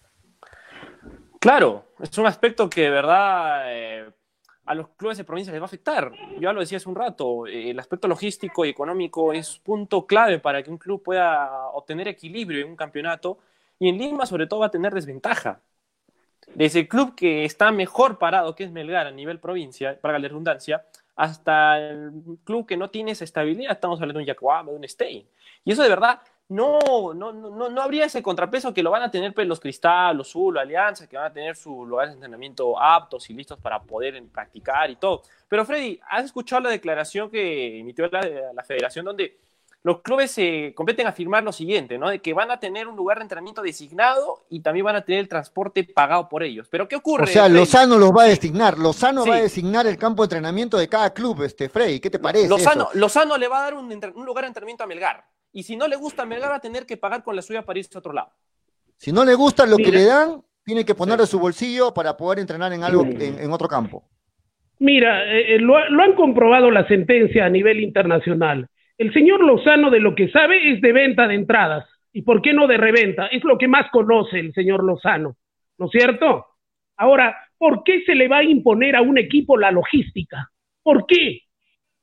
[1.39, 4.09] Claro, es un aspecto que de verdad eh,
[4.67, 6.11] a los clubes de provincia les va a afectar.
[6.39, 10.39] Ya lo decía hace un rato, eh, el aspecto logístico y económico es punto clave
[10.39, 13.39] para que un club pueda obtener equilibrio en un campeonato
[13.79, 15.61] y en Lima sobre todo va a tener desventaja.
[16.53, 20.27] Desde el club que está mejor parado, que es Melgar a nivel provincia, para la
[20.27, 22.11] redundancia, hasta el
[22.43, 25.25] club que no tiene esa estabilidad, estamos hablando de un Yacuama, de un Stein.
[25.63, 29.11] Y eso de verdad no, no, no, no habría ese contrapeso que lo van a
[29.11, 32.79] tener pues, los Cristal, los Zul, Alianza, que van a tener sus lugares de entrenamiento
[32.79, 35.23] aptos y listos para poder practicar y todo.
[35.47, 38.21] Pero Freddy, ¿has escuchado la declaración que emitió la,
[38.53, 39.37] la federación donde
[39.87, 42.09] los clubes se competen a afirmar lo siguiente, ¿no?
[42.09, 45.21] De que van a tener un lugar de entrenamiento designado y también van a tener
[45.21, 46.67] el transporte pagado por ellos.
[46.69, 47.23] Pero ¿qué ocurre?
[47.23, 50.77] O sea, Lozano los va a designar, Lozano va a designar el campo de entrenamiento
[50.77, 52.49] de cada club, este Frey, ¿qué te parece?
[52.49, 53.87] Lozano, Lozano le va a dar un,
[54.25, 55.23] lugar de entrenamiento a Melgar.
[55.57, 57.79] Y si no le gusta Melgar, va a tener que pagar con la suya para
[57.79, 58.29] irse a otro lado.
[58.97, 62.39] Si no le gusta lo que le dan, tiene que ponerle su bolsillo para poder
[62.39, 64.03] entrenar en algo, en, otro campo.
[64.79, 69.89] Mira, eh, eh, lo, lo han comprobado la sentencia a nivel internacional el señor Lozano
[69.91, 71.87] de lo que sabe es de venta de entradas.
[72.11, 73.27] ¿Y por qué no de reventa?
[73.27, 75.35] Es lo que más conoce el señor Lozano,
[75.77, 76.45] ¿no es cierto?
[76.95, 80.49] Ahora, ¿por qué se le va a imponer a un equipo la logística?
[80.81, 81.41] ¿Por qué?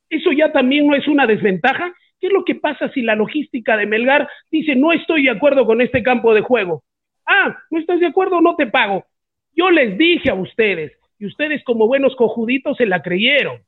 [0.09, 1.93] ¿Eso ya también no es una desventaja?
[2.25, 5.67] ¿Qué es lo que pasa si la logística de Melgar dice no estoy de acuerdo
[5.67, 6.83] con este campo de juego?
[7.27, 8.41] Ah, ¿no estás de acuerdo?
[8.41, 9.05] No te pago.
[9.53, 13.59] Yo les dije a ustedes, y ustedes como buenos cojuditos se la creyeron,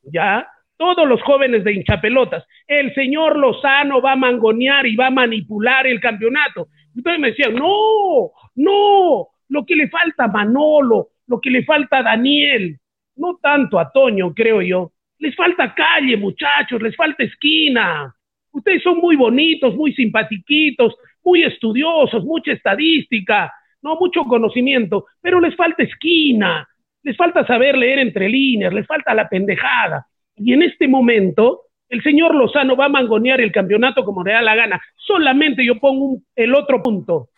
[0.00, 0.48] ¿ya?
[0.78, 5.86] todos los jóvenes de hinchapelotas, el señor Lozano va a mangonear y va a manipular
[5.86, 6.68] el campeonato.
[6.96, 11.98] Entonces me decían, no, no, lo que le falta a Manolo, lo que le falta
[11.98, 12.78] a Daniel,
[13.16, 18.14] no tanto a Toño, creo yo, les falta calle, muchachos, les falta esquina.
[18.52, 23.52] Ustedes son muy bonitos, muy simpatiquitos, muy estudiosos, mucha estadística,
[23.82, 26.68] no mucho conocimiento, pero les falta esquina,
[27.02, 30.06] les falta saber leer entre líneas, les falta la pendejada.
[30.36, 34.42] Y en este momento, el señor Lozano va a mangonear el campeonato como le da
[34.42, 34.80] la gana.
[34.96, 37.28] Solamente yo pongo el otro punto.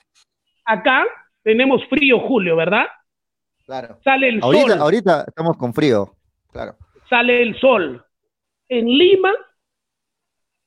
[0.64, 1.04] Acá
[1.42, 2.86] tenemos frío, Julio, ¿verdad?
[3.64, 3.98] Claro.
[4.02, 4.72] Sale el sol.
[4.78, 6.14] Ahorita estamos con frío,
[6.50, 6.76] claro.
[7.08, 8.02] Sale el sol.
[8.68, 9.32] En Lima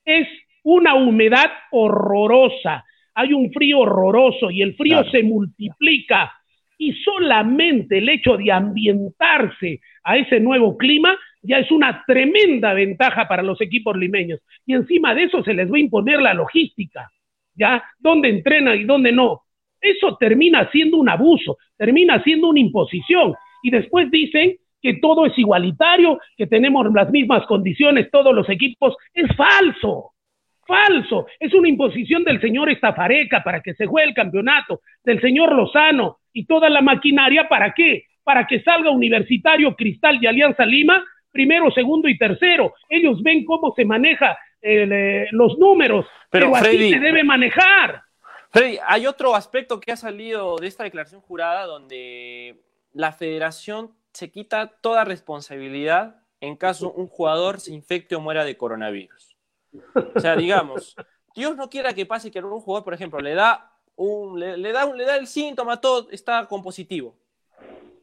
[0.06, 0.28] es
[0.64, 2.84] una humedad horrorosa.
[3.14, 6.32] Hay un frío horroroso y el frío se multiplica.
[6.78, 13.28] Y solamente el hecho de ambientarse a ese nuevo clima ya es una tremenda ventaja
[13.28, 14.40] para los equipos limeños.
[14.66, 17.12] Y encima de eso se les va a imponer la logística,
[17.56, 17.84] ¿ya?
[18.00, 19.42] ¿Dónde entrenan y dónde no?
[19.80, 23.34] Eso termina siendo un abuso, termina siendo una imposición.
[23.64, 28.96] Y después dicen que todo es igualitario, que tenemos las mismas condiciones todos los equipos.
[29.14, 30.14] Es falso,
[30.66, 31.28] falso.
[31.40, 36.18] Es una imposición del señor Estafareca para que se juegue el campeonato, del señor Lozano
[36.34, 38.06] y toda la maquinaria, ¿para qué?
[38.24, 42.74] Para que salga Universitario Cristal de Alianza Lima primero, segundo y tercero.
[42.90, 48.04] Ellos ven cómo se maneja eh, los números, pero, así se debe manejar.
[48.50, 52.62] Freddy, hay otro aspecto que ha salido de esta declaración jurada donde
[52.94, 58.58] la federación se quita toda responsabilidad en caso un jugador se infecte o muera de
[58.58, 59.38] coronavirus.
[60.16, 60.96] O sea, digamos,
[61.36, 64.92] Dios no quiera que pase que algún jugador, por ejemplo, le da un, le, da,
[64.94, 67.16] le da el síntoma, todo está compositivo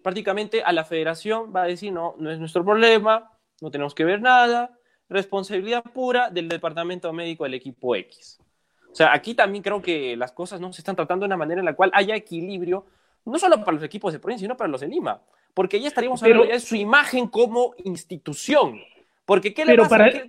[0.03, 4.05] prácticamente a la federación va a decir, no, no es nuestro problema, no tenemos que
[4.05, 8.39] ver nada, responsabilidad pura del departamento médico del equipo X.
[8.91, 11.61] O sea, aquí también creo que las cosas no se están tratando de una manera
[11.61, 12.87] en la cual haya equilibrio,
[13.25, 15.21] no solo para los equipos de provincia, sino para los de Lima,
[15.55, 18.81] porque ya estaríamos hablando de su imagen como institución.
[19.25, 19.77] Porque ¿qué, le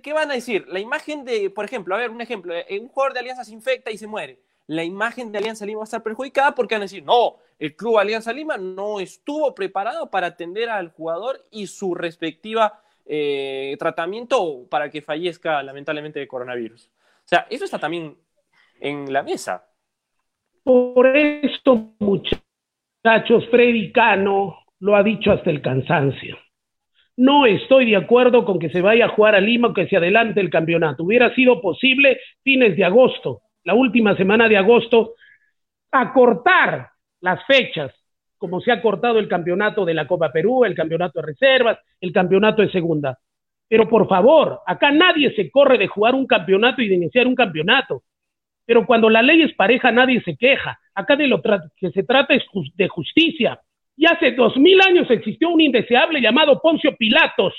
[0.02, 0.66] ¿qué, van a decir?
[0.68, 3.52] La imagen de, por ejemplo, a ver, un ejemplo, eh, un jugador de Alianza se
[3.54, 4.40] infecta y se muere.
[4.66, 7.74] La imagen de Alianza Lima va a estar perjudicada porque van a decir, no, el
[7.74, 14.66] club Alianza Lima no estuvo preparado para atender al jugador y su respectiva eh, tratamiento
[14.68, 16.86] para que fallezca lamentablemente de coronavirus.
[16.86, 18.16] O sea, eso está también
[18.80, 19.66] en la mesa.
[20.62, 26.38] Por eso, muchachos, Freddy Cano lo ha dicho hasta el cansancio.
[27.16, 29.96] No estoy de acuerdo con que se vaya a jugar a Lima o que se
[29.96, 31.04] adelante el campeonato.
[31.04, 35.14] Hubiera sido posible fines de agosto, la última semana de agosto,
[35.92, 36.88] acortar
[37.20, 37.92] las fechas,
[38.38, 42.12] como se ha cortado el campeonato de la Copa Perú, el campeonato de reservas, el
[42.12, 43.18] campeonato de segunda.
[43.68, 47.34] Pero por favor, acá nadie se corre de jugar un campeonato y de iniciar un
[47.34, 48.02] campeonato.
[48.64, 50.78] Pero cuando la ley es pareja, nadie se queja.
[50.94, 51.42] Acá de lo
[51.76, 52.44] que se trata es
[52.76, 53.60] de justicia.
[54.00, 57.52] Y hace dos mil años existió un indeseable llamado Poncio Pilatos.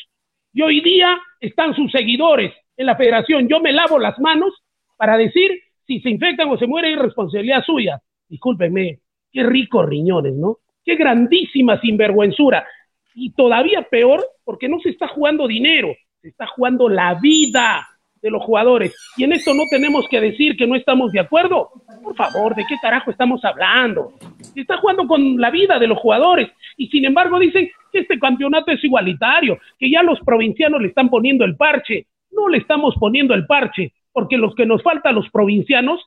[0.51, 3.47] Y hoy día están sus seguidores en la federación.
[3.47, 4.51] Yo me lavo las manos
[4.97, 5.51] para decir
[5.86, 8.01] si se infectan o se mueren es responsabilidad suya.
[8.27, 9.01] Discúlpenme,
[9.32, 10.58] qué ricos riñones, ¿no?
[10.84, 12.65] Qué grandísima sinvergüenzura.
[13.13, 17.88] Y todavía peor porque no se está jugando dinero, se está jugando la vida
[18.21, 18.95] de los jugadores.
[19.17, 21.69] Y en esto no tenemos que decir que no estamos de acuerdo.
[22.03, 24.13] Por favor, ¿de qué carajo estamos hablando?
[24.53, 26.49] Se está jugando con la vida de los jugadores.
[26.77, 31.10] Y sin embargo dicen que este campeonato es igualitario, que ya los provincianos le están
[31.10, 32.07] poniendo el parche.
[32.31, 35.99] No le estamos poniendo el parche, porque los que nos faltan los provincianos,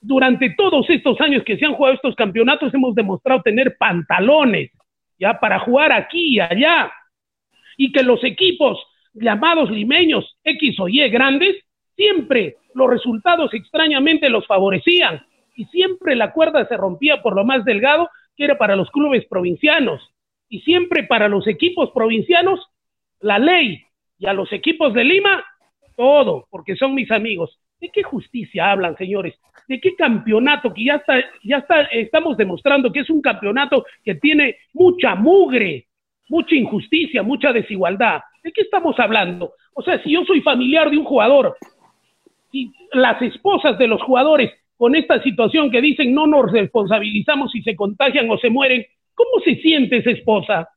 [0.00, 4.70] durante todos estos años que se han jugado estos campeonatos, hemos demostrado tener pantalones,
[5.18, 6.92] ya para jugar aquí y allá.
[7.76, 8.78] Y que los equipos
[9.14, 11.56] llamados limeños X o Y grandes,
[11.96, 17.64] siempre los resultados extrañamente los favorecían y siempre la cuerda se rompía por lo más
[17.64, 20.00] delgado que era para los clubes provincianos
[20.48, 22.60] y siempre para los equipos provincianos
[23.20, 23.82] la ley
[24.18, 25.44] y a los equipos de Lima
[25.96, 27.58] todo, porque son mis amigos.
[27.80, 29.34] ¿De qué justicia hablan, señores?
[29.66, 34.14] ¿De qué campeonato que ya está ya está estamos demostrando que es un campeonato que
[34.14, 35.87] tiene mucha mugre,
[36.28, 38.20] mucha injusticia, mucha desigualdad?
[38.42, 39.52] ¿De qué estamos hablando?
[39.74, 41.56] O sea, si yo soy familiar de un jugador,
[42.50, 47.62] si las esposas de los jugadores con esta situación que dicen no nos responsabilizamos si
[47.62, 50.68] se contagian o se mueren, ¿cómo se siente esa esposa?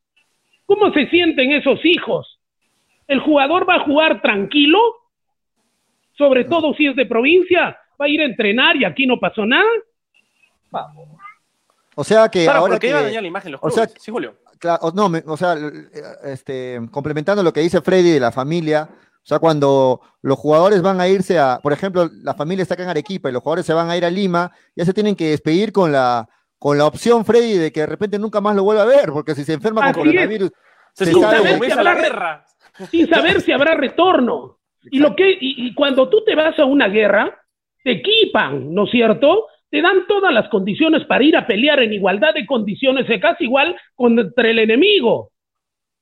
[0.65, 2.39] ¿Cómo se sienten esos hijos?
[3.07, 4.79] ¿El jugador va a jugar tranquilo?
[6.17, 9.45] Sobre todo si es de provincia, va a ir a entrenar y aquí no pasó
[9.45, 9.69] nada.
[10.69, 11.09] Vamos.
[11.95, 13.93] O sea que ahora que, a dañar la imagen los clubes.
[13.99, 14.35] sí, Julio
[14.93, 15.55] no, o sea,
[16.23, 20.99] este, complementando lo que dice Freddy de la familia, o sea, cuando los jugadores van
[20.99, 23.73] a irse a, por ejemplo, la familia está acá en Arequipa y los jugadores se
[23.73, 27.23] van a ir a Lima, ya se tienen que despedir con la, con la opción,
[27.23, 29.83] Freddy, de que de repente nunca más lo vuelva a ver, porque si se enferma
[29.83, 30.51] con coronavirus,
[30.93, 32.45] se sin, saber si habrá,
[32.89, 34.57] sin saber si habrá retorno.
[34.83, 37.41] Y, lo que, y cuando tú te vas a una guerra,
[37.83, 39.45] te equipan, ¿no es cierto?
[39.71, 43.75] Te dan todas las condiciones para ir a pelear en igualdad de condiciones, casi igual
[43.95, 45.31] contra el enemigo.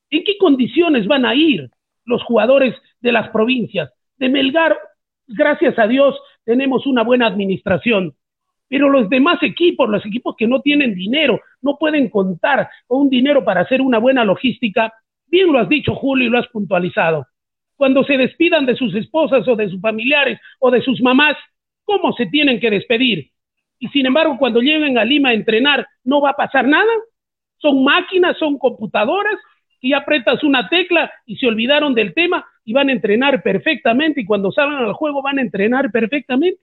[0.10, 1.70] ¿En qué condiciones van a ir
[2.04, 3.92] los jugadores de las provincias?
[4.18, 4.76] De Melgar,
[5.28, 8.16] gracias a Dios, tenemos una buena administración,
[8.68, 13.10] pero los demás equipos, los equipos que no tienen dinero, no pueden contar con un
[13.10, 14.92] dinero para hacer una buena logística,
[15.28, 17.28] bien lo has dicho Julio y lo has puntualizado.
[17.76, 21.38] Cuando se despidan de sus esposas o de sus familiares o de sus mamás,
[21.84, 23.30] ¿cómo se tienen que despedir?
[23.80, 26.92] Y sin embargo cuando lleguen a Lima a entrenar no va a pasar nada.
[27.58, 29.36] Son máquinas, son computadoras
[29.82, 34.26] y apretas una tecla y se olvidaron del tema y van a entrenar perfectamente y
[34.26, 36.62] cuando salgan al juego van a entrenar perfectamente.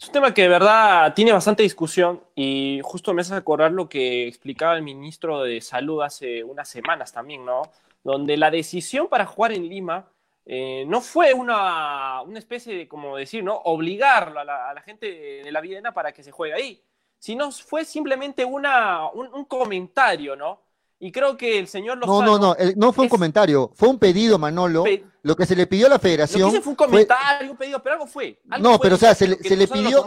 [0.00, 3.88] Es un tema que de verdad tiene bastante discusión y justo me hace acordar lo
[3.88, 7.62] que explicaba el ministro de Salud hace unas semanas también, ¿no?
[8.02, 10.06] Donde la decisión para jugar en Lima
[10.52, 13.54] eh, no fue una, especie de, como decir, ¿no?
[13.66, 15.06] Obligar a la, gente
[15.44, 16.82] de la Videna para que se juegue ahí,
[17.20, 20.60] sino fue simplemente una, un, comentario, ¿no?
[20.98, 22.22] Y creo que el señor Lozano...
[22.22, 24.84] No, no, no, no fue un comentario, fue un pedido, Manolo.
[25.22, 26.52] lo que se le pidió a la federación...
[26.52, 28.40] Lo fue un comentario, un pedido, pero algo fue.
[28.58, 29.36] no, pero o sea, se, le
[29.68, 30.04] pidió...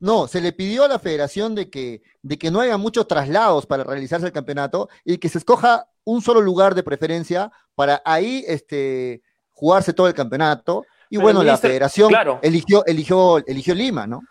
[0.00, 3.66] No, se le pidió a la federación de que, de que no haya muchos traslados
[3.66, 8.44] para realizarse el campeonato y que se escoja un solo lugar de preferencia para ahí
[8.48, 9.22] este,
[9.62, 10.84] jugarse todo el campeonato.
[11.08, 14.22] Y bueno, la federación eligió, eligió, eligió Lima, ¿no?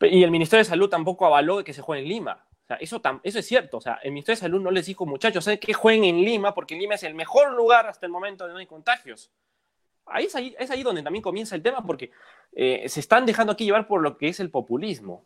[0.00, 2.44] Y el Ministerio de Salud tampoco avaló que se juegue en Lima.
[2.66, 3.76] sea, eso, eso es cierto.
[3.76, 6.54] O sea, el Ministerio de Salud no les dijo, muchachos, ¿saben que jueguen en Lima?
[6.54, 9.30] Porque Lima es el mejor lugar hasta el momento de no hay contagios.
[10.06, 12.10] Ahí es, ahí, es ahí donde también comienza el tema, porque
[12.50, 15.24] eh, se están dejando aquí llevar por lo que es el populismo.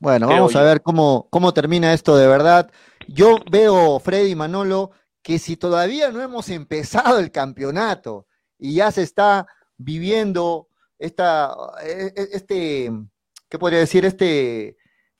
[0.00, 2.68] Bueno, vamos a ver cómo, cómo termina esto de verdad.
[3.06, 4.90] Yo veo, Freddy Manolo,
[5.22, 8.26] que si todavía no hemos empezado el campeonato
[8.58, 12.90] y ya se está viviendo esta, e, e, este,
[13.48, 14.04] ¿qué podría decir?
[14.04, 14.76] Este,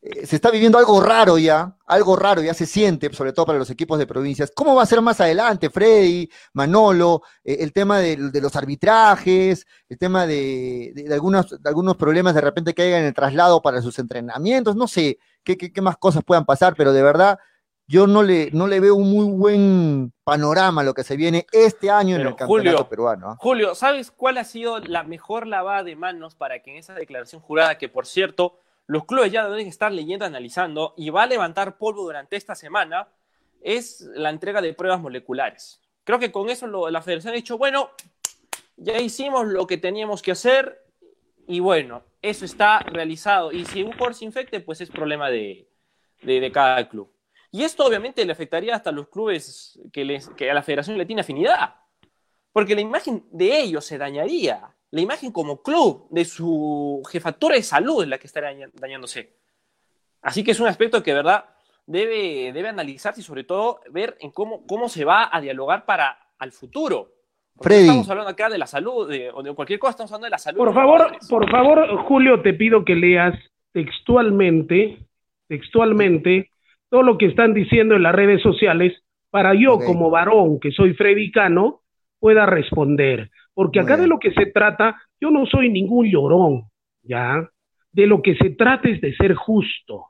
[0.07, 3.59] eh, se está viviendo algo raro ya, algo raro ya se siente, sobre todo para
[3.59, 4.53] los equipos de provincias.
[4.55, 9.97] ¿Cómo va a ser más adelante, Freddy, Manolo, eh, el tema de, los arbitrajes, el
[9.97, 14.77] tema de, algunos, algunos problemas de repente que haya en el traslado para sus entrenamientos?
[14.77, 17.39] No sé qué, qué, más cosas puedan pasar, pero de verdad
[17.87, 21.47] yo no le, no le veo un muy buen panorama a lo que se viene
[21.53, 23.31] este año en el campeonato peruano.
[23.31, 23.37] ¿ah?
[23.39, 27.43] Julio, ¿sabes cuál ha sido la mejor lavada de manos para que en esa declaración
[27.43, 31.79] jurada, que por cierto, los clubes ya deben estar leyendo, analizando y va a levantar
[31.79, 33.09] polvo durante esta semana,
[33.61, 35.81] es la entrega de pruebas moleculares.
[36.05, 37.91] Creo que con eso la federación ha dicho, bueno,
[38.77, 40.85] ya hicimos lo que teníamos que hacer
[41.47, 43.53] y bueno, eso está realizado.
[43.53, 45.67] Y si un jugador se infecte, pues es problema de,
[46.53, 47.11] cada club.
[47.55, 51.07] Y esto obviamente le afectaría hasta a los clubes que, que a la federación le
[51.07, 51.77] tiene afinidad,
[52.53, 57.65] porque la imagen de ellos se dañaría la imagen como club de su jefatura de
[57.65, 59.33] salud es la que está dañándose.
[60.23, 61.47] Así que es un aspecto que, de verdad,
[61.85, 66.17] debe, debe analizarse y sobre todo ver en cómo, cómo se va a dialogar para
[66.39, 67.11] al futuro.
[67.61, 67.89] Freddy.
[67.89, 70.59] Estamos hablando acá de la salud o de cualquier cosa, estamos hablando de la salud.
[70.59, 73.35] Por favor, por favor, Julio, te pido que leas
[73.73, 75.05] textualmente,
[75.49, 76.53] textualmente,
[76.95, 78.93] todo lo que están diciendo en las redes sociales
[79.29, 81.81] para yo, como varón, que soy Freddy Cano,
[82.21, 83.31] pueda responder.
[83.53, 86.67] Porque acá de lo que se trata, yo no soy ningún llorón,
[87.03, 87.51] ¿ya?
[87.91, 90.05] De lo que se trata es de ser justo,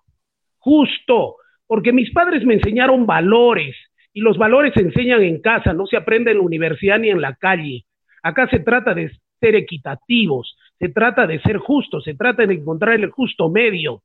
[0.59, 3.75] justo, porque mis padres me enseñaron valores
[4.13, 7.23] y los valores se enseñan en casa, no se aprende en la universidad ni en
[7.23, 7.87] la calle.
[8.23, 13.01] Acá se trata de ser equitativos, se trata de ser justos, se trata de encontrar
[13.01, 14.03] el justo medio,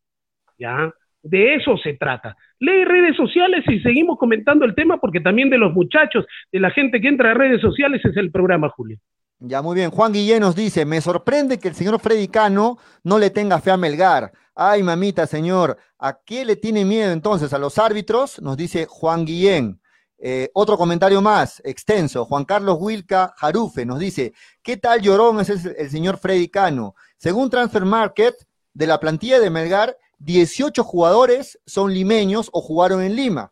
[0.57, 0.93] ¿ya?
[1.21, 2.35] De eso se trata.
[2.59, 6.71] Lee redes sociales y seguimos comentando el tema porque también de los muchachos, de la
[6.71, 8.97] gente que entra a redes sociales es el programa, Julio.
[9.39, 9.89] Ya, muy bien.
[9.89, 13.71] Juan Guillén nos dice, me sorprende que el señor Freddy Cano no le tenga fe
[13.71, 14.31] a Melgar.
[14.53, 17.53] Ay, mamita, señor, ¿a qué le tiene miedo entonces?
[17.53, 18.41] ¿A los árbitros?
[18.41, 19.79] Nos dice Juan Guillén.
[20.17, 22.25] Eh, otro comentario más, extenso.
[22.25, 26.95] Juan Carlos Wilca Jarufe nos dice, ¿qué tal llorón es el, el señor Freddy Cano?
[27.15, 28.35] Según Transfer Market,
[28.73, 33.51] de la plantilla de Melgar, 18 jugadores son limeños o jugaron en Lima.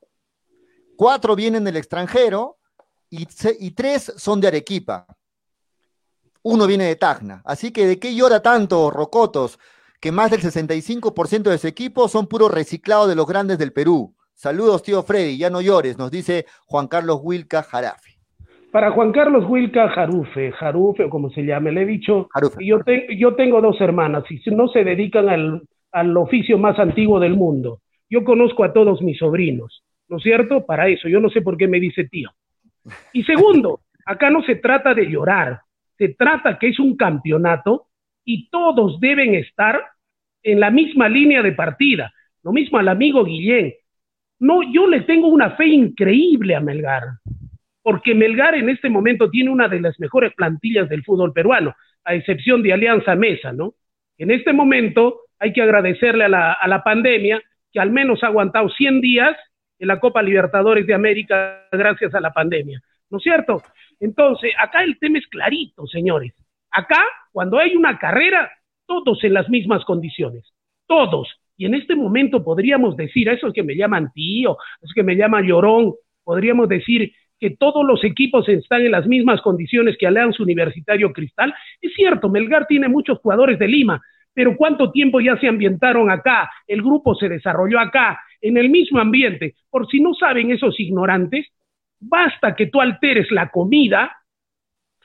[0.95, 2.57] Cuatro vienen del extranjero
[3.09, 3.27] y,
[3.59, 5.07] y tres son de Arequipa
[6.49, 7.41] uno viene de Tacna.
[7.43, 9.59] Así que, ¿de qué llora tanto Rocotos?
[9.99, 14.13] Que más del 65% de su equipo son puro reciclado de los grandes del Perú.
[14.33, 18.11] Saludos, tío Freddy, ya no llores, nos dice Juan Carlos Wilca Jarafe.
[18.71, 22.79] Para Juan Carlos Wilca Jarufe, Jarufe o como se llame, le he dicho, yo,
[23.17, 25.63] yo tengo dos hermanas y no se dedican al,
[25.99, 27.81] al oficio más antiguo del mundo.
[28.09, 30.65] Yo conozco a todos mis sobrinos, ¿no es cierto?
[30.65, 32.31] Para eso, yo no sé por qué me dice tío.
[33.13, 35.61] Y segundo, acá no se trata de llorar,
[35.97, 37.87] se trata que es un campeonato
[38.23, 39.81] y todos deben estar
[40.43, 42.13] en la misma línea de partida.
[42.43, 43.73] Lo mismo al amigo Guillén.
[44.39, 47.03] No, yo le tengo una fe increíble a Melgar,
[47.81, 51.73] porque Melgar en este momento tiene una de las mejores plantillas del fútbol peruano,
[52.03, 53.73] a excepción de Alianza Mesa, ¿no?
[54.19, 56.29] En este momento hay que agradecerle a
[56.67, 59.35] la, pandemia que al menos ha aguantado 100 días
[59.79, 63.61] en la Copa Libertadores de América gracias a la pandemia, ¿no es cierto?
[63.99, 66.33] Entonces, acá el tema es clarito, señores.
[66.71, 68.51] Acá, cuando hay una carrera,
[68.85, 70.43] todos en las mismas condiciones,
[70.87, 71.29] todos.
[71.57, 75.03] Y en este momento podríamos decir, a esos que me llaman tío, a esos que
[75.03, 80.07] me llaman llorón, podríamos decir que todos los equipos están en las mismas condiciones que
[80.07, 81.53] Alianza Universitario Cristal.
[81.81, 84.01] Es cierto, Melgar tiene muchos jugadores de Lima,
[84.37, 86.47] pero ¿cuánto tiempo ya se ambientaron acá?
[86.67, 89.55] El grupo se desarrolló acá, en el mismo ambiente.
[89.67, 91.47] Por si no saben esos ignorantes,
[91.99, 94.15] Basta que tú alteres la comida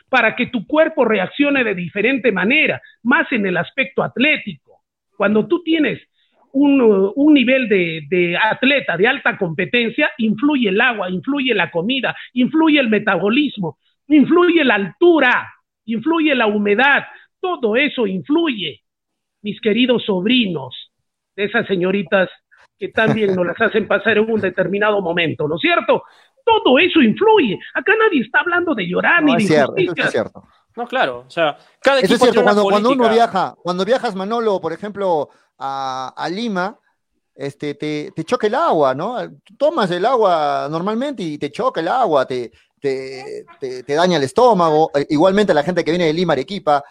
[0.09, 4.83] para que tu cuerpo reaccione de diferente manera, más en el aspecto atlético.
[5.17, 6.01] Cuando tú tienes
[6.53, 12.91] un, nivel de, atleta de alta competencia, influye el agua, influye la comida, influye el
[12.91, 13.79] metabolismo,
[14.09, 15.51] influye la altura,
[15.87, 17.05] influye la humedad,
[17.41, 18.83] todo eso influye.
[19.43, 20.93] Mis queridos sobrinos
[21.37, 22.29] de esas señoritas
[22.79, 26.03] que también nos las hacen pasar en un determinado momento, ¿no es cierto?
[26.45, 27.59] todo eso influye.
[27.75, 30.45] Acá nadie está hablando de llorar ni de cierto, eso es cierto.
[30.75, 34.61] No, claro, o sea, cada Eso es cierto, cuando, cuando, uno viaja, cuando viajas, Manolo,
[34.61, 35.29] por ejemplo,
[35.59, 36.79] a, Lima,
[37.35, 39.19] este, te, te choca el agua, ¿no?
[39.59, 44.91] Tomas el agua normalmente y te choca el agua, te, te, te, daña el estómago.
[44.95, 46.83] Eh, igualmente la gente que viene de Lima, Arequipa,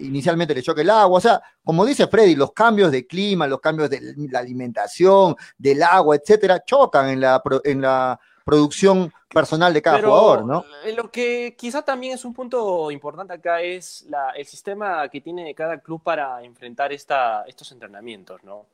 [0.00, 1.18] inicialmente le choca el agua.
[1.18, 5.82] O sea, como dice Freddy, los cambios de clima, los cambios de la alimentación, del
[5.82, 10.64] agua, etcétera, chocan en la, en la producción personal de cada jugador, ¿no?
[10.96, 15.78] Lo que quizá también es un punto importante acá es el sistema que tiene cada
[15.80, 18.66] club para enfrentar esta, estos entrenamientos, ¿no?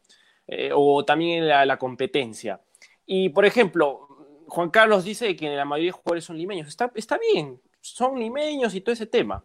[0.46, 2.60] Eh, o también la, competencia.
[3.04, 4.06] Y, por ejemplo,
[4.46, 6.68] Juan Carlos dice que la mayoría de jugadores son limeños.
[6.68, 9.42] Está, está bien, son limeños y todo ese tema.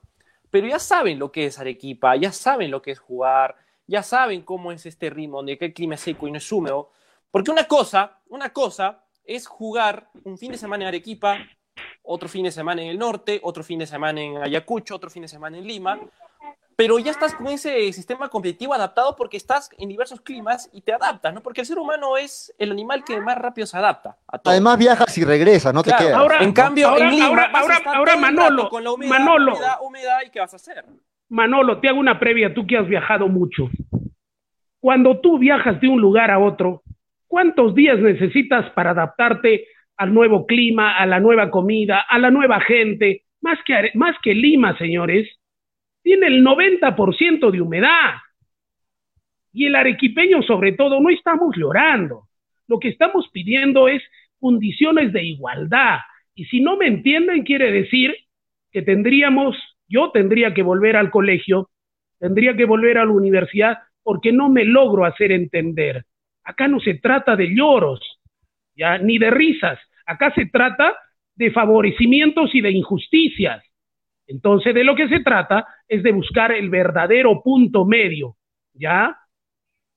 [0.51, 3.55] Pero ya saben lo que es Arequipa, ya saben lo que es jugar,
[3.87, 6.91] ya saben cómo es este ritmo, donde el clima es seco y no es húmedo.
[7.31, 11.37] Porque una cosa, una cosa es jugar un fin de semana en Arequipa,
[12.03, 15.21] otro fin de semana en el norte, otro fin de semana en Ayacucho, otro fin
[15.21, 15.99] de semana en Lima,
[16.79, 20.93] pero ya estás con ese sistema competitivo adaptado porque estás en diversos climas y te
[20.93, 21.43] adaptas, ¿no?
[21.43, 24.53] Porque el ser humano es el animal que más rápido se adapta a todo.
[24.53, 26.13] Además viajas y regresas, no te quedas.
[26.13, 30.53] Ahora, en cambio, ahora, ahora, ahora, Manolo, con la humedad, Manolo, humedad, ¿y qué vas
[30.53, 30.85] a hacer?
[31.27, 33.69] Manolo, te hago una previa, tú que has viajado mucho.
[34.79, 36.83] Cuando tú viajas de un lugar a otro,
[37.27, 39.67] ¿cuántos días necesitas para adaptarte
[39.97, 43.25] al nuevo clima, a la nueva comida, a la nueva gente?
[43.41, 45.27] Más que, más que Lima, señores,
[46.01, 48.15] tiene el 90% de humedad.
[49.51, 52.27] Y el arequipeño, sobre todo, no estamos llorando.
[52.67, 54.03] Lo que estamos pidiendo es
[54.39, 55.97] condiciones de igualdad.
[56.35, 58.15] Y si no me entienden, quiere decir
[58.71, 61.69] que tendríamos, yo tendría que volver al colegio,
[62.19, 66.05] tendría que volver a la universidad, porque no me logro hacer entender.
[66.43, 67.99] Acá no se trata de lloros,
[69.01, 69.79] ni de risas.
[70.05, 70.95] Acá se trata
[71.35, 73.63] de favorecimientos y de injusticias.
[74.29, 78.35] Entonces, de lo que se trata es de buscar el verdadero punto medio,
[78.73, 79.17] ¿ya?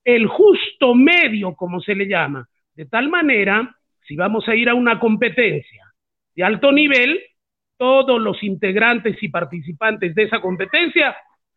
[0.03, 2.49] El justo medio, como se le llama.
[2.75, 3.77] De tal manera,
[4.09, 5.85] si vamos a ir a una competencia
[6.35, 7.21] de alto nivel,
[7.77, 11.15] todos los integrantes y participantes de esa competencia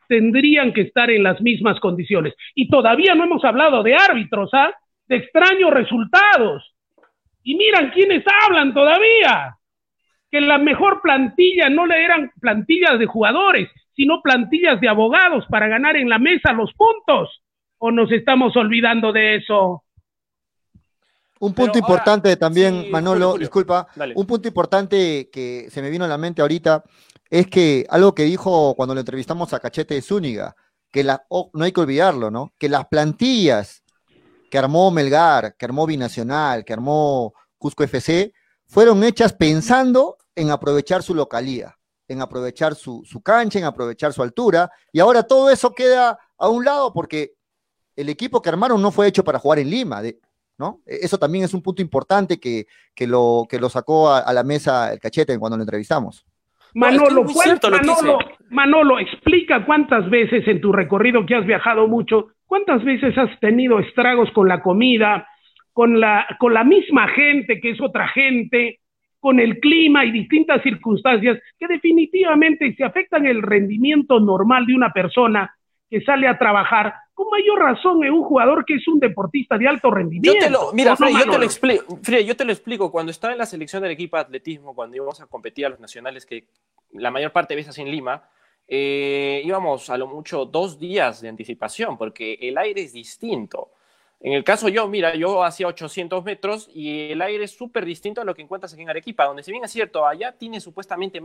[0.10, 2.34] tendrían que estar en las mismas condiciones.
[2.56, 4.74] Y todavía no hemos hablado de árbitros, ¿ah?
[5.08, 6.76] De extraños resultados.
[7.42, 9.56] Y miran quiénes hablan todavía
[10.32, 15.68] que la mejor plantilla no le eran plantillas de jugadores, sino plantillas de abogados para
[15.68, 17.42] ganar en la mesa los puntos.
[17.78, 19.84] ¿O nos estamos olvidando de eso?
[21.40, 26.18] Un punto importante también, Manolo, disculpa, un punto importante que se me vino a la
[26.18, 26.84] mente ahorita
[27.30, 30.56] es que algo que dijo cuando le entrevistamos a Cachete de Zúñiga,
[30.92, 32.54] que la, no hay que olvidarlo, ¿no?
[32.58, 33.84] Que las plantillas
[34.50, 38.32] que armó Melgar, que armó Binacional, que armó Cusco FC,
[38.76, 41.78] fueron hechas pensando en aprovechar su localía,
[42.10, 46.66] en aprovechar su, cancha, en aprovechar su altura, y ahora todo eso queda a un
[46.66, 47.36] lado porque
[47.96, 50.02] el equipo que armaron no fue hecho para jugar en Lima,
[50.58, 50.82] ¿no?
[50.86, 54.44] E, eso también es un punto importante que, que, lo, que lo sacó a, la
[54.44, 56.26] mesa el cachete cuando lo entrevistamos.
[56.74, 58.20] Manolo, Manolo,
[58.50, 63.80] Manolo, explica cuántas veces en tu recorrido que has viajado mucho, cuántas veces has tenido
[63.80, 65.26] estragos con la comida,
[65.76, 68.80] con la, con la misma gente que es otra gente,
[69.20, 74.94] con el clima y distintas circunstancias que definitivamente se afectan el rendimiento normal de una
[74.94, 75.54] persona
[75.90, 79.68] que sale a trabajar, con mayor razón en un jugador que es un deportista de
[79.68, 80.72] alto rendimiento.
[80.74, 83.92] mira, yo te lo explico, yo te lo explico, cuando estaba en la selección del
[83.92, 86.48] equipo de atletismo, cuando íbamos a competir a los nacionales, que
[86.94, 88.24] la mayor parte de veces en Lima,
[88.66, 93.72] eh, íbamos a lo mucho dos días de anticipación, porque el aire es distinto.
[94.20, 98.22] En el caso yo, mira, yo hacía 800 metros y el aire es súper distinto
[98.22, 101.24] a lo que encuentras aquí en Arequipa, donde si bien es cierto, allá tiene supuestamente...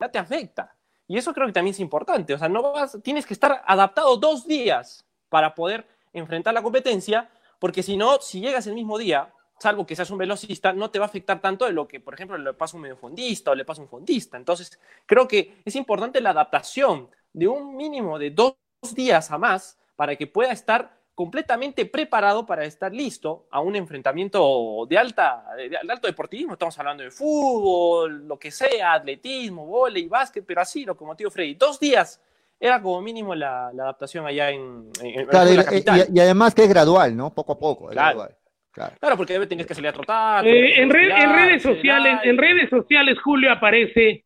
[0.00, 0.76] Ya te afecta.
[1.06, 2.34] Y eso creo que también es importante.
[2.34, 7.28] O sea, no vas, tienes que estar adaptado dos días para poder enfrentar la competencia,
[7.58, 10.98] porque si no, si llegas el mismo día, salvo que seas un velocista, no te
[10.98, 13.54] va a afectar tanto de lo que, por ejemplo, le pasa a un mediofondista o
[13.54, 14.36] le pasa un fondista.
[14.36, 19.78] Entonces, creo que es importante la adaptación de un mínimo de dos días a más
[19.96, 25.76] para que pueda estar completamente preparado para estar listo a un enfrentamiento de, alta, de,
[25.76, 26.54] alto deportivismo.
[26.54, 31.30] Estamos hablando de fútbol, lo que sea, atletismo, volei, básquet, pero así, lo como tío
[31.30, 31.54] Freddy.
[31.54, 32.22] Dos días
[32.58, 34.90] era como mínimo la, adaptación allá en,
[35.28, 36.06] claro, la capital.
[36.10, 37.34] Y, además que es gradual, ¿no?
[37.34, 37.88] Poco a poco.
[37.88, 38.28] Claro.
[38.72, 38.94] Claro.
[38.98, 39.16] claro.
[39.16, 40.46] porque debe tener que salir a trotar.
[40.46, 44.24] Eh, en, en, redes sociales, en redes sociales, Julio, aparece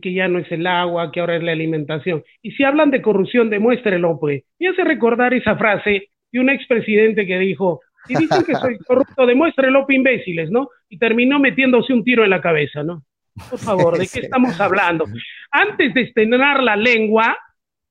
[0.00, 2.22] que ya no es el agua, que ahora es la alimentación.
[2.42, 4.44] Y si hablan de corrupción, demuéstrelo, pues.
[4.58, 9.26] Me hace recordar esa frase de un expresidente que dijo, si dicen que soy corrupto,
[9.26, 10.68] demuéstrelo, imbéciles, ¿no?
[10.88, 13.02] Y terminó metiéndose un tiro en la cabeza, ¿no?
[13.48, 15.04] Por favor, ¿de qué estamos hablando?
[15.50, 17.36] Antes de estrenar la lengua,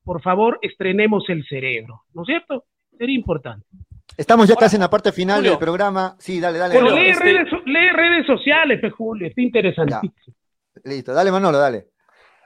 [0.03, 2.65] por favor, estrenemos el cerebro, ¿no es cierto?
[2.97, 3.65] Sería importante.
[4.17, 6.15] Estamos ya casi en la parte final del programa.
[6.19, 6.81] Sí, dale, dale.
[6.81, 7.23] lee, este
[7.93, 10.35] redes, sociales, Julio, está interesantísimo.
[10.83, 11.88] Listo, dale Manolo, dale.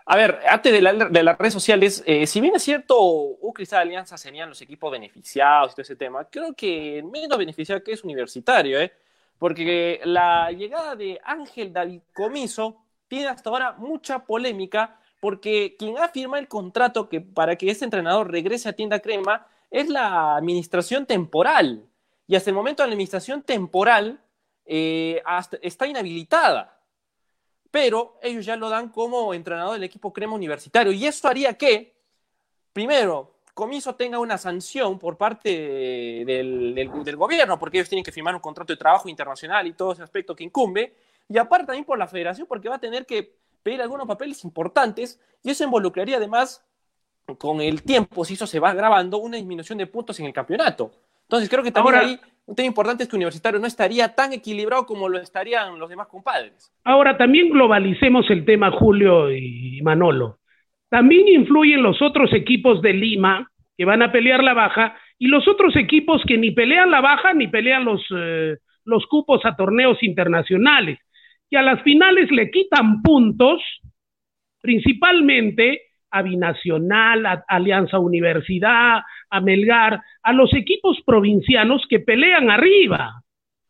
[0.06, 4.18] A ver, antes de, las redes sociales, eh, si bien es cierto, U Cristal Alianza
[4.18, 8.82] serían los equipos beneficiados y todo ese tema, creo que menos beneficiado que es universitario,
[8.82, 8.92] ¿eh?
[9.38, 16.10] porque la llegada de Ángel David Comiso tiene hasta ahora mucha polémica, porque quien ha
[16.10, 21.06] firmado el contrato que, para que este entrenador regrese a Tienda Crema es la administración
[21.06, 21.86] temporal.
[22.28, 24.20] Y hasta el momento la administración temporal
[24.66, 25.22] eh,
[25.62, 26.73] está inhabilitada
[27.74, 30.92] pero ellos ya lo dan como entrenador del equipo crema universitario.
[30.92, 31.92] Y eso haría que,
[32.72, 35.50] primero, Comiso tenga una sanción por parte
[36.24, 40.04] del, gobierno, porque ellos tienen que firmar un contrato de trabajo internacional y todo ese
[40.04, 40.94] aspecto que incumbe,
[41.28, 45.20] y aparte también por la federación, porque va a tener que pedir algunos papeles importantes,
[45.42, 46.64] y eso involucraría además,
[47.40, 50.92] con el tiempo, si eso se va grabando, una disminución de puntos en el campeonato.
[51.34, 54.86] Entonces creo que también ahí un tema importante es que Universitario no estaría tan equilibrado
[54.86, 56.72] como lo estarían los demás compadres.
[56.84, 60.38] Ahora, también globalicemos el tema, Julio y Manolo.
[60.90, 65.48] También influyen los otros equipos de Lima que van a pelear la baja y los
[65.48, 70.04] otros equipos que ni pelean la baja ni pelean los, eh, los cupos a torneos
[70.04, 71.00] internacionales,
[71.50, 73.60] que a las finales le quitan puntos,
[74.62, 75.82] principalmente
[76.14, 79.02] a Binacional, a Alianza Universidad,
[79.32, 83.24] a Melgar, a los equipos provincianos que pelean arriba.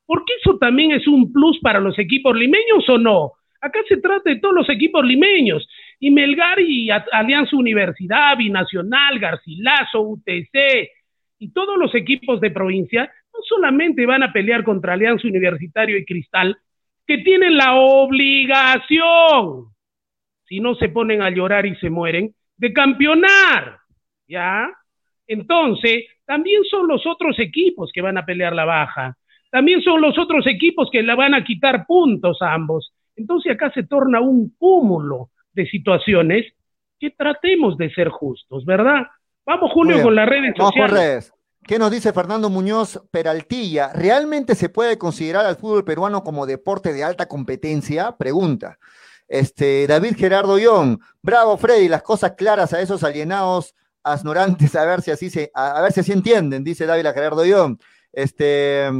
[0.05, 3.31] Porque eso también es un plus para los equipos limeños o no.
[3.61, 5.65] Acá se trata de todos los equipos limeños.
[6.01, 10.89] Y Melgar y Alianza Universidad, Binacional, Garcilaso, UTC
[11.39, 16.03] y todos los equipos de provincia no solamente van a pelear contra Alianza Universitario y
[16.03, 16.57] Cristal,
[17.07, 19.72] que tienen la obligación
[20.47, 23.79] si no se ponen a llorar y se mueren, de campeonar.
[24.27, 24.69] ¿Ya?
[25.27, 29.17] Entonces, también son los otros equipos que van a pelear la baja.
[29.51, 32.91] También son los otros equipos que le van a quitar puntos a ambos.
[33.15, 36.51] Entonces acá se torna un cúmulo de situaciones
[36.99, 39.03] que tratemos de ser justos, ¿verdad?
[39.45, 41.33] Vamos, Julio, con las redes sociales.
[41.65, 43.91] ¿Qué nos dice Fernando Muñoz Peraltilla?
[43.93, 48.17] ¿Realmente se puede considerar al fútbol peruano como deporte de alta competencia?
[48.17, 48.79] Pregunta.
[49.33, 53.73] Este, David Gerardo Young, bravo Freddy, las cosas claras a esos alienados
[54.03, 57.79] asnorantes, a ver si así se, a, ver si así entienden, dice David Gerardo Young.
[58.11, 58.91] Este,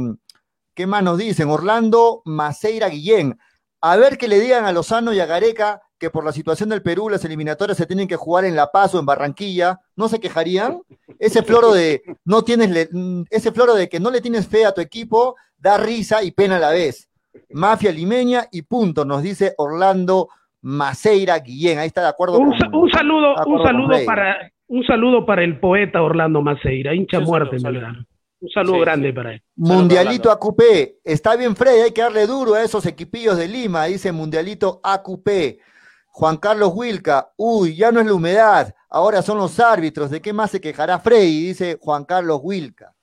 [0.74, 1.50] ¿qué más nos dicen?
[1.50, 3.38] Orlando Maceira Guillén.
[3.80, 6.82] A ver que le digan a Lozano y a Gareca que por la situación del
[6.82, 10.18] Perú las eliminatorias se tienen que jugar en La Paz o en Barranquilla, ¿no se
[10.18, 10.82] quejarían?
[11.20, 12.88] Ese floro de no tienes
[13.30, 16.56] ese floro de que no le tienes fe a tu equipo da risa y pena
[16.56, 17.08] a la vez.
[17.50, 20.28] Mafia limeña y punto, nos dice Orlando
[20.62, 21.78] Maceira Guillén.
[21.78, 22.38] Ahí está de acuerdo.
[22.38, 27.56] Un, un saludo, un saludo para un saludo para el poeta Orlando Maceira, hincha muerte
[27.56, 29.42] en Un saludo grande para él.
[29.56, 31.00] Mundialito AQP.
[31.04, 35.60] Está bien, Freddy, hay que darle duro a esos equipillos de Lima, dice Mundialito AQP.
[36.06, 40.10] Juan Carlos Wilca, uy, ya no es la humedad, ahora son los árbitros.
[40.10, 41.48] ¿De qué más se quejará Freddy?
[41.48, 42.93] Dice Juan Carlos Wilca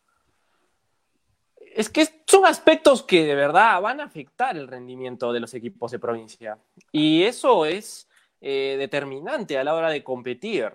[1.75, 5.91] es que son aspectos que de verdad van a afectar el rendimiento de los equipos
[5.91, 6.57] de provincia.
[6.91, 8.07] Y eso es
[8.39, 10.71] eh, determinante a la hora de competir.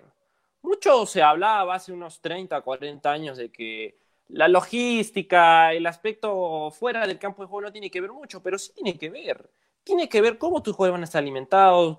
[0.61, 3.97] Mucho se hablaba hace unos 30, 40 años de que
[4.29, 8.57] la logística, el aspecto fuera del campo de juego no tiene que ver mucho, pero
[8.57, 9.49] sí tiene que ver.
[9.83, 11.97] Tiene que ver cómo tus jugadores van a estar alimentados,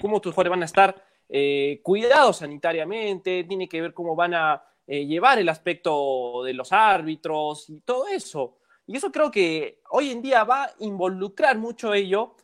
[0.00, 4.62] cómo tus jugadores van a estar eh, cuidados sanitariamente, tiene que ver cómo van a
[4.90, 8.56] eh, llevar el aspecto de los árbitros y todo eso.
[8.86, 12.34] Y eso creo que hoy en día va a involucrar mucho ello,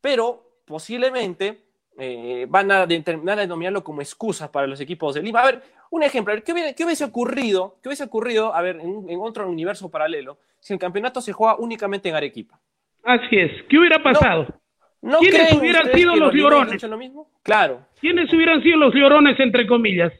[0.00, 1.62] pero posiblemente
[1.98, 5.42] eh, van a determinar a denominarlo como excusa para los equipos de Lima.
[5.42, 7.76] A ver, un ejemplo, ¿qué, hubiese, ocurrido?
[7.82, 12.08] ¿Qué hubiese ocurrido, a ver, en, otro universo paralelo, si el campeonato se juega únicamente
[12.08, 12.58] en Arequipa?
[13.04, 14.46] Así es, ¿qué hubiera pasado?
[15.02, 16.82] No, ¿Quiénes hubieran sido los llorones?
[16.82, 17.30] Lo mismo?
[17.42, 17.86] Claro.
[18.00, 20.12] ¿Quiénes hubieran sido los llorones, entre comillas?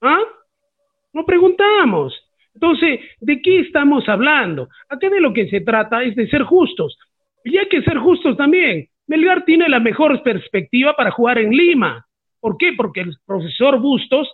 [0.00, 0.18] ¿Ah?
[1.12, 2.14] No preguntamos.
[2.54, 4.68] Entonces, ¿de qué estamos hablando?
[4.88, 6.98] Acá de lo que se trata es de ser justos.
[7.44, 8.88] Y hay que ser justos también.
[9.06, 12.06] Melgar tiene la mejor perspectiva para jugar en Lima.
[12.38, 12.72] ¿Por qué?
[12.76, 14.28] Porque el profesor Bustos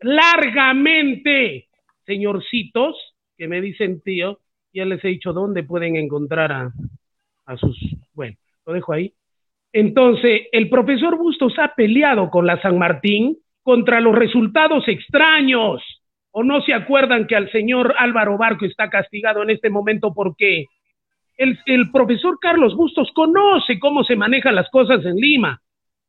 [0.00, 1.68] largamente,
[2.04, 2.96] señorcitos,
[3.36, 4.38] que me dicen tío,
[4.72, 6.72] ya les he dicho dónde pueden encontrar a,
[7.46, 7.78] a sus...
[8.12, 9.12] Bueno, lo dejo ahí.
[9.72, 15.82] Entonces, el profesor Bustos ha peleado con la San Martín contra los resultados extraños
[16.30, 20.66] ¿O no se acuerdan que al señor Álvaro Barco está castigado en este momento porque
[21.36, 25.60] el, el profesor Carlos Bustos conoce cómo se manejan las cosas en Lima?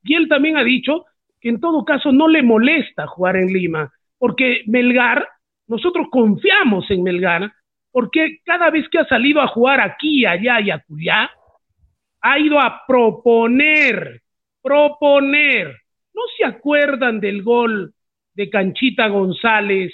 [0.04, 1.06] Y él también ha dicho
[1.40, 5.28] que en todo caso no le molesta jugar en Lima, porque Melgar
[5.70, 7.54] nosotros confiamos en Melgar,
[7.92, 11.30] porque cada vez que ha salido a jugar aquí, allá y acullá,
[12.22, 14.22] ha ido a proponer,
[14.64, 15.78] proponer.
[16.14, 17.94] ¿No se acuerdan del gol
[18.34, 19.94] de Canchita González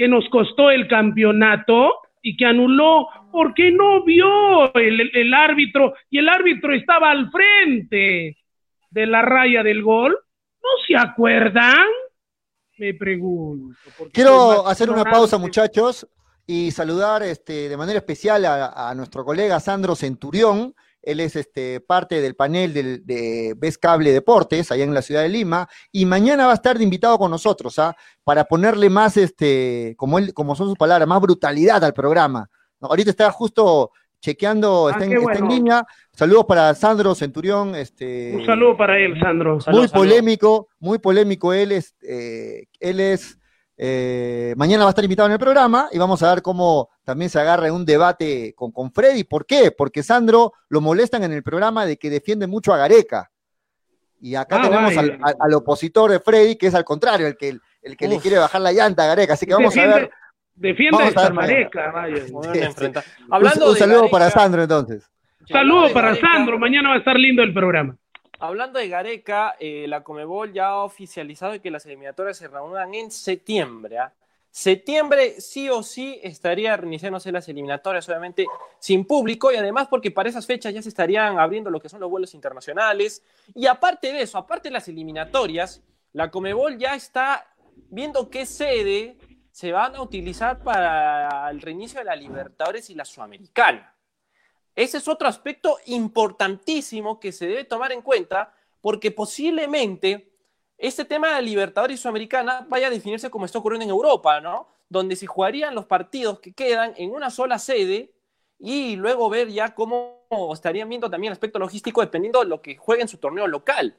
[0.00, 1.92] que nos costó el campeonato
[2.22, 8.38] y que anuló porque no vio el, el, árbitro y el árbitro estaba al frente
[8.88, 10.18] de la raya del gol?
[10.62, 11.84] ¿No se acuerdan?
[12.78, 13.76] Me pregunto.
[14.10, 16.08] Quiero hacer una pausa, muchachos
[16.46, 20.74] y saludar este, de manera especial a, nuestro colega Sandro Centurión.
[21.02, 22.72] Él es este, parte del panel
[23.04, 26.76] de Ves Cable Deportes, allá en la ciudad de Lima, y mañana va a estar
[26.78, 27.96] de invitado con nosotros, ¿ah?
[28.24, 32.48] para ponerle más, este, como, él, como son sus palabras, más brutalidad al programa.
[32.80, 35.84] ahorita está justo chequeando, ah, está, en, línea.
[36.12, 37.74] Saludos para Sandro Centurión.
[37.74, 39.58] Este, Un saludo para él, Sandro.
[39.72, 41.52] muy polémico, muy polémico.
[41.52, 43.39] Él es, eh, él es
[43.82, 47.30] eh, mañana va a estar invitado en el programa y vamos a ver cómo también
[47.30, 49.24] se agarra en un debate con, con Freddy.
[49.24, 49.70] ¿Por qué?
[49.70, 53.30] Porque Sandro lo molestan en el programa de que defiende mucho a Gareca.
[54.20, 54.94] Y acá ah, tenemos
[55.38, 58.60] al, opositor de Freddy, que es al contrario, el que, el que le quiere bajar
[58.60, 59.32] la llanta a Gareca.
[59.32, 60.10] Así que vamos a ver.
[60.54, 62.22] Defiende a Gareca, vaya.
[62.34, 65.10] un, saludo para Sandro entonces.
[65.48, 67.96] Saludo para Sandro, mañana va a estar lindo el programa.
[68.40, 73.10] Hablando de Gareca, eh, la Comebol ya ha oficializado que las eliminatorias se reúnan en
[73.10, 73.98] septiembre.
[73.98, 74.14] ¿ah?
[74.50, 78.46] Septiembre sí o sí estaría reiniciándose las eliminatorias, obviamente
[78.78, 82.00] sin público y además porque para esas fechas ya se estarían abriendo lo que son
[82.00, 83.22] los vuelos internacionales.
[83.54, 85.82] Y aparte de eso, aparte de las eliminatorias,
[86.14, 87.46] la Comebol ya está
[87.90, 89.18] viendo qué sede
[89.52, 93.94] se van a utilizar para el reinicio de la Libertadores y la Sudamericana.
[94.74, 100.32] Ese es otro aspecto importantísimo que se debe tomar en cuenta porque posiblemente
[100.78, 104.68] este tema de Libertadores y Sudamericana vaya a definirse como está ocurriendo en Europa, ¿no?
[104.88, 108.12] Donde se jugarían los partidos que quedan en una sola sede
[108.58, 112.76] y luego ver ya cómo estarían viendo también el aspecto logístico dependiendo de lo que
[112.76, 113.96] juegue en su torneo local.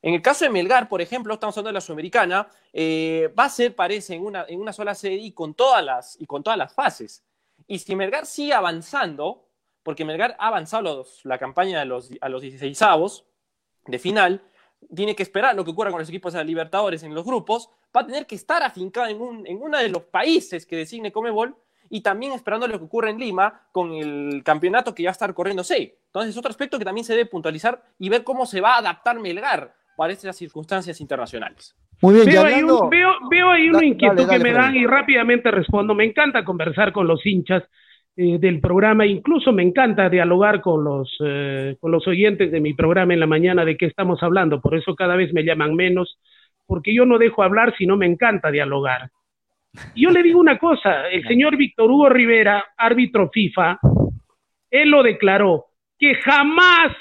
[0.00, 3.48] En el caso de Melgar, por ejemplo, estamos hablando de la Sudamericana, eh, va a
[3.48, 6.58] ser, parece, en una, en una sola sede y con, todas las, y con todas
[6.58, 7.22] las fases.
[7.68, 9.44] Y si Melgar sigue avanzando,
[9.82, 13.26] porque Melgar ha avanzado la campaña a los, a los 16 avos
[13.86, 14.42] de final,
[14.94, 17.70] tiene que esperar lo que ocurra con los equipos de la Libertadores en los grupos,
[17.96, 21.12] va a tener que estar afincado en, un, en uno de los países que designe
[21.12, 21.56] Comebol
[21.90, 25.12] y también esperando lo que ocurra en Lima con el campeonato que ya va a
[25.12, 25.98] estar corriéndose.
[26.06, 28.78] Entonces es otro aspecto que también se debe puntualizar y ver cómo se va a
[28.78, 31.76] adaptar Melgar para estas circunstancias internacionales.
[32.00, 32.62] Muy bien, veo, ahí,
[33.30, 35.94] veo, ahí una inquietud que me dan y rápidamente respondo.
[35.94, 37.62] Me encanta conversar con los hinchas
[38.16, 39.06] eh, del programa.
[39.06, 43.26] Incluso me encanta dialogar con los, eh, con los oyentes de mi programa en la
[43.26, 44.60] mañana de qué estamos hablando.
[44.60, 46.18] Por eso cada vez me llaman menos,
[46.66, 49.10] porque yo no dejo hablar si no me encanta dialogar.
[49.96, 53.78] yo le digo una cosa, el señor Víctor Hugo Rivera, árbitro FIFA,
[54.70, 55.66] él lo declaró,
[55.98, 56.92] que jamás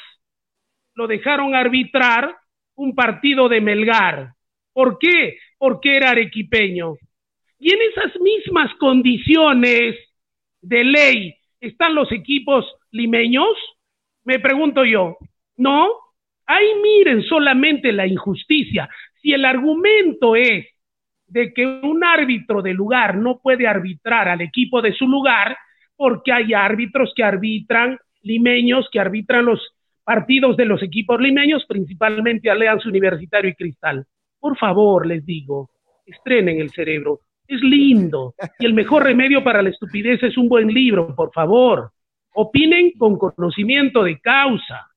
[0.95, 2.35] lo dejaron arbitrar
[2.75, 4.33] un partido de Melgar.
[4.73, 5.37] ¿Por qué?
[5.57, 6.95] Porque era arequipeño.
[7.59, 9.95] Y en esas mismas condiciones,
[10.61, 13.55] de ley están los equipos limeños?
[14.23, 15.17] Me pregunto yo.
[15.57, 15.89] ¿No?
[16.45, 18.89] Ahí miren solamente la injusticia.
[19.21, 20.65] Si el argumento es
[21.27, 25.57] de que un árbitro de lugar no puede arbitrar al equipo de su lugar,
[25.95, 29.61] porque hay árbitros que arbitran limeños, que arbitran los
[30.03, 34.05] partidos de los equipos limeños, principalmente Alianza Universitario y Cristal.
[34.39, 35.69] Por favor, les digo,
[36.05, 38.35] estrenen el cerebro es lindo.
[38.59, 41.91] Y el mejor remedio para la estupidez es un buen libro, por favor.
[42.33, 44.87] Opinen con conocimiento de causa.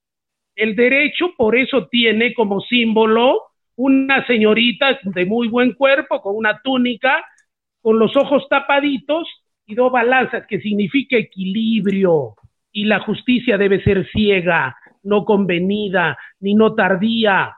[0.54, 3.42] El derecho por eso tiene como símbolo
[3.76, 7.24] una señorita de muy buen cuerpo, con una túnica,
[7.82, 9.28] con los ojos tapaditos
[9.66, 12.34] y dos balanzas, que significa equilibrio.
[12.70, 17.56] Y la justicia debe ser ciega, no convenida, ni no tardía.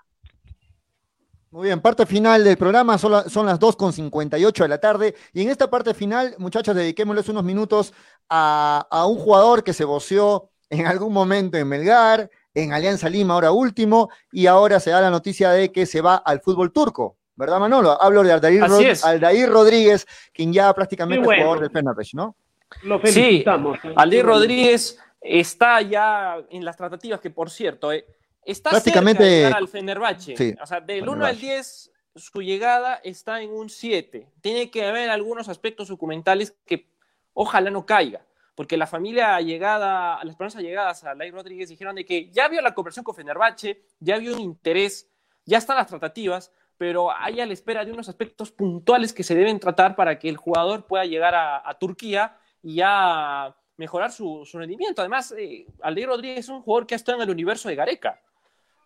[1.57, 5.15] Muy bien, parte final del programa, son, las son las 2.58 de la tarde.
[5.33, 7.95] Y en esta parte final, muchachos, dediquémosles unos minutos
[8.29, 13.53] a, un jugador que se voció en algún momento en Melgar, en Alianza Lima ahora
[13.53, 17.17] último, y ahora se da la noticia de que se va al fútbol turco.
[17.37, 18.03] ¿Verdad, Manolo?
[18.03, 22.37] Hablo de Aldair, Rodríguez, quien ya prácticamente es jugador del Fenerbahce, ¿no?
[22.83, 23.79] Lo felicitamos.
[23.81, 28.05] Sí, Aldair Rodríguez está ya en las tratativas, que por cierto, eh,
[28.47, 30.57] Está Prácticamente, cerca de llegar al Fenerbahce.
[30.63, 34.31] o sea, del 1 al 10, su llegada está en un 7.
[34.41, 36.89] Tiene que haber algunos aspectos documentales que
[37.35, 38.25] ojalá no caiga.
[38.55, 42.63] Porque la familia llegada, las personas llegadas a Lai Rodríguez dijeron de que ya vio
[42.63, 45.11] la conversión con Fenerbahce, ya vio un interés,
[45.45, 49.35] ya están las tratativas, pero hay a la espera de unos aspectos puntuales que se
[49.35, 55.03] deben tratar para que el jugador pueda llegar a, Turquía y ya mejorar su, rendimiento.
[55.03, 55.67] Además, eh,
[56.07, 58.23] Rodríguez es un jugador que ha estado en el universo de Gareca.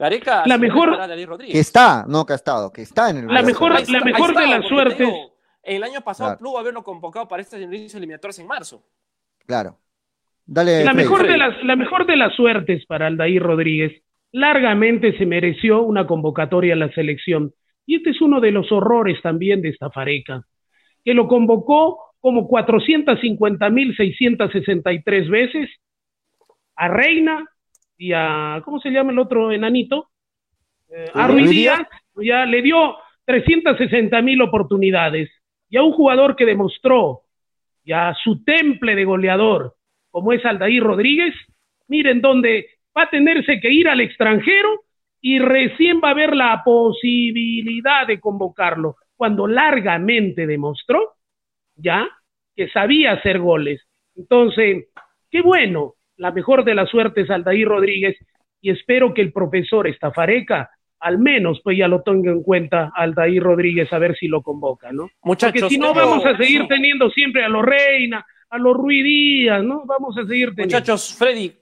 [0.00, 0.98] Gareca la mejor
[1.38, 4.46] que está, no que ha estado, que está en el la mejor, la mejor de
[4.46, 5.06] las suertes.
[5.62, 6.58] El año pasado claro.
[6.58, 8.82] haberlo convocado para estos inicios eliminatorios en marzo.
[9.44, 9.76] Claro.
[10.46, 14.02] Dale, la, mejor de las, la mejor de las suertes para Aldair Rodríguez.
[14.32, 17.52] Largamente se mereció una convocatoria a la selección.
[17.84, 20.46] Y este es uno de los horrores también de esta fareca,
[21.04, 25.68] que lo convocó como 450.663 veces
[26.74, 27.46] a Reina
[28.00, 30.08] y a, ¿cómo se llama el otro enanito?
[30.88, 31.82] Eh, a Ruiz Díaz,
[32.16, 32.96] ya le dio
[33.26, 35.30] 360.000 oportunidades.
[35.68, 37.24] Y a un jugador que demostró
[37.84, 39.74] ya su temple de goleador,
[40.10, 41.34] como es Aldair Rodríguez,
[41.88, 44.84] miren dónde va a tenerse que ir al extranjero
[45.20, 51.16] y recién va a haber la posibilidad de convocarlo, cuando largamente demostró
[51.76, 52.08] ya
[52.56, 53.86] que sabía hacer goles.
[54.16, 54.86] Entonces,
[55.30, 58.16] qué bueno, la mejor de las suertes Aldair Rodríguez
[58.60, 63.42] y espero que el profesor Estafareca al menos pues ya lo tenga en cuenta Aldair
[63.42, 65.08] Rodríguez a ver si lo convoca, ¿no?
[65.22, 69.64] Muchachos, Porque si no vamos a seguir teniendo siempre a los Reina, a los Ruidías,
[69.64, 69.84] ¿no?
[69.86, 70.76] Vamos a seguir teniendo.
[70.76, 71.54] Muchachos, Freddy,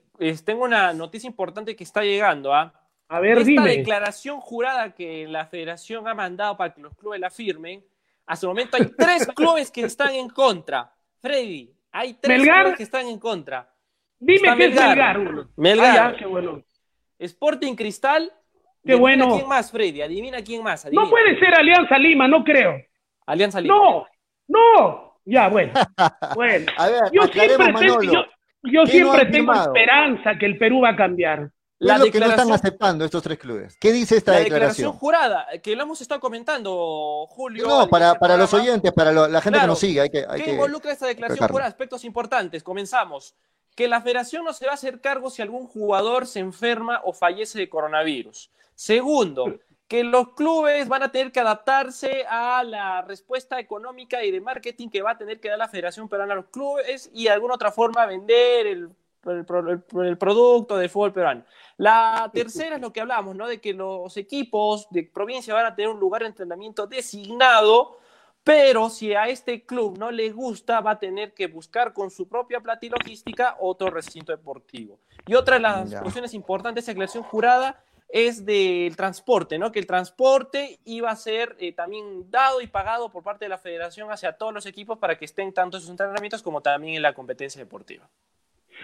[0.43, 2.73] tengo una noticia importante que está llegando, ¿ah?
[3.07, 7.29] A ver, Esta declaración jurada que la federación ha mandado para que los clubes la
[7.31, 7.81] firmen,
[8.25, 10.91] hasta el momento hay tres clubes que están en contra.
[11.21, 13.71] Freddy, hay tres clubes que están en contra.
[14.19, 15.19] Dime qué es Melgar.
[15.55, 15.97] Melgar.
[15.99, 16.61] Ah, qué bueno.
[17.17, 18.31] Sporting Cristal.
[18.85, 19.35] Qué bueno.
[19.35, 20.01] ¿Quién más, Freddy?
[20.01, 20.87] Adivina quién más.
[20.91, 22.81] No puede ser Alianza Lima, no creo.
[23.25, 23.75] Alianza Lima.
[23.75, 24.07] No,
[24.47, 25.09] no.
[25.25, 25.73] Ya, bueno.
[26.35, 26.71] bueno.
[26.77, 28.01] A ver, yo siempre, tengo,
[28.63, 31.51] yo, siempre tengo esperanza que el Perú va a cambiar.
[31.77, 33.77] La es lo que no están aceptando estos tres clubes?
[33.79, 34.91] ¿Qué dice esta la declaración?
[34.91, 37.65] jurada, que lo hemos estado comentando, Julio.
[37.65, 40.01] No, para, para los oyentes, para la gente que nos sigue.
[40.01, 41.69] Hay que, hay ¿Qué involucra esta declaración jurada?
[41.69, 42.63] Aspectos importantes.
[42.63, 43.33] Comenzamos.
[43.75, 47.13] Que la federación no se va a hacer cargo si algún jugador se enferma o
[47.13, 48.51] fallece de coronavirus.
[48.75, 54.41] Segundo, que los clubes van a tener que adaptarse a la respuesta económica y de
[54.41, 57.31] marketing que va a tener que dar la Federación Peruana a los clubes y de
[57.31, 58.89] alguna otra forma vender el
[59.25, 61.43] el, producto del fútbol peruano.
[61.77, 63.47] La tercera es lo que hablamos, ¿no?
[63.47, 67.97] De que los equipos de provincia van a tener un lugar de entrenamiento designado,
[68.43, 72.27] pero si a este club no le gusta, va a tener que buscar con su
[72.27, 74.99] propia plata y logística otro recinto deportivo.
[75.27, 79.71] Y otra de las cuestiones importantes de aclaración jurada es del transporte, ¿no?
[79.71, 83.59] Que el transporte iba a ser eh, también dado y pagado por parte de la
[83.59, 87.03] federación hacia todos los equipos para que estén tanto en sus entrenamientos como también en
[87.03, 88.09] la competencia deportiva.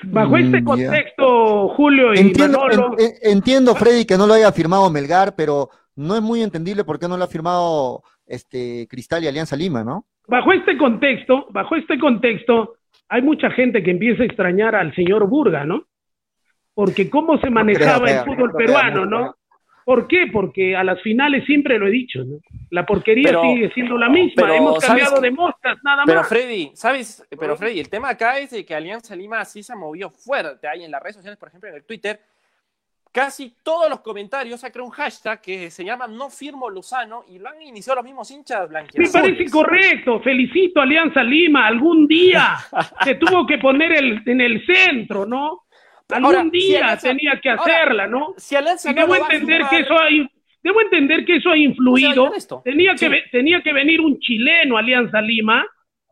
[0.04, 2.68] Bajo este mm, contexto, Julio y entiendo,
[3.22, 7.08] entiendo, Freddy, que no lo haya firmado Melgar, pero no es muy entendible por qué
[7.08, 10.06] no lo ha firmado este Cristal y Alianza Lima, ¿no?
[10.28, 12.76] Bajo este contexto, bajo este contexto,
[13.10, 15.86] hay mucha gente que empieza a extrañar al señor Burga, ¿no?
[16.74, 19.36] Porque cómo se manejaba el fútbol peruano, ¿no?
[19.86, 20.26] ¿Por qué?
[20.34, 22.40] Porque a las finales siempre lo he dicho, ¿no?
[22.72, 26.06] La porquería sigue siendo la misma, hemos cambiado de moscas, nada más.
[26.08, 27.24] Pero Freddy, ¿sabes?
[27.40, 30.84] Pero Freddy, el tema acá es de que Alianza Lima sí se movió fuerte ahí
[30.84, 32.20] en las redes sociales, por ejemplo en el Twitter,
[33.16, 37.40] casi todos los comentarios ha creado un hashtag que se llama No firmo Lozano y
[37.40, 39.14] lo han iniciado los mismos hinchas blanqueados.
[39.14, 42.58] Me parece correcto, felicito a Alianza Lima, algún día
[43.06, 45.62] se tuvo que poner el, en el centro, ¿no?
[46.10, 48.34] Algún día tenía que hacerla, ¿no?
[48.36, 50.08] Si Alianza y debo entender que eso ha,
[50.62, 52.34] debo entender que eso ha influido.
[52.66, 55.66] tenía que tenía que venir un chileno Alianza Lima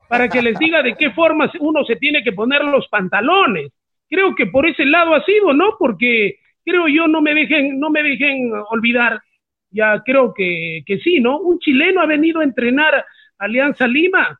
[0.08, 3.74] para que les diga de qué forma uno se tiene que poner los pantalones.
[4.10, 5.76] Creo que por ese lado ha sido, ¿no?
[5.78, 9.22] Porque creo yo no me dejen no me dejen olvidar.
[9.70, 11.40] Ya creo que, que sí, ¿no?
[11.40, 13.06] Un chileno ha venido a entrenar
[13.40, 14.40] Alianza Lima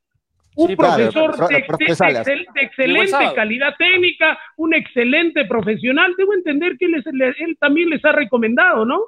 [0.56, 6.14] un profesor de, excelente calidad técnica, un excelente profesional.
[6.18, 9.02] Debo entender que él también les ha recomendado, ¿no?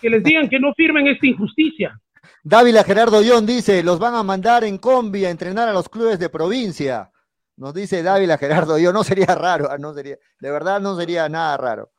[0.00, 1.98] Que les digan que no firmen esta injusticia.
[2.42, 6.18] Dávila Gerardo Dion dice, los van a mandar en combi a entrenar a los clubes
[6.18, 7.10] de provincia.
[7.56, 11.28] Nos dice Dávila Gerardo Dion, no sería raro, ah, no sería, de verdad no sería
[11.28, 11.90] nada raro.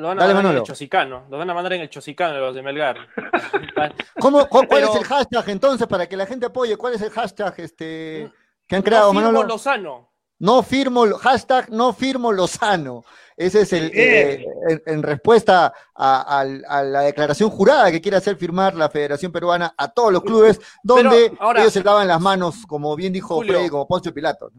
[0.00, 2.54] Lo van a mandar en el Chosicano, lo van a mandar en el Chosicano los
[2.54, 2.96] de Melgar.
[4.18, 6.74] ¿Cómo, cuál, es el hashtag entonces para que la gente apoye?
[6.78, 8.32] ¿Cuál es el hashtag este,
[8.66, 10.10] que han creado, no firmo Lozano.
[10.38, 13.04] No firmo, hashtag no firmo Lozano.
[13.36, 14.46] Ese es el, eh,
[14.86, 20.14] en, respuesta a, la declaración jurada que quiere hacer firmar la Federación Peruana a todos
[20.14, 24.50] los clubes, donde ellos se lavan las manos, como bien dijo Freddy, como Poncio Pilato.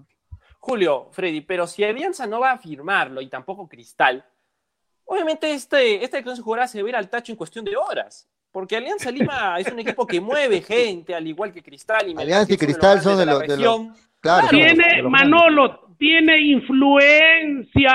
[0.60, 4.24] Julio, Freddy, pero si Alianza no va a firmarlo y tampoco Cristal,
[5.12, 8.30] Obviamente este, esta declaración jurada se va a ir al tacho en cuestión de horas.
[8.50, 12.10] porque Alianza Lima es un equipo que mueve gente, al igual que Cristal.
[12.10, 13.44] Y Alianza y Cristal son de, los...
[14.22, 17.92] Claro, tiene, Manolo, tiene influencia.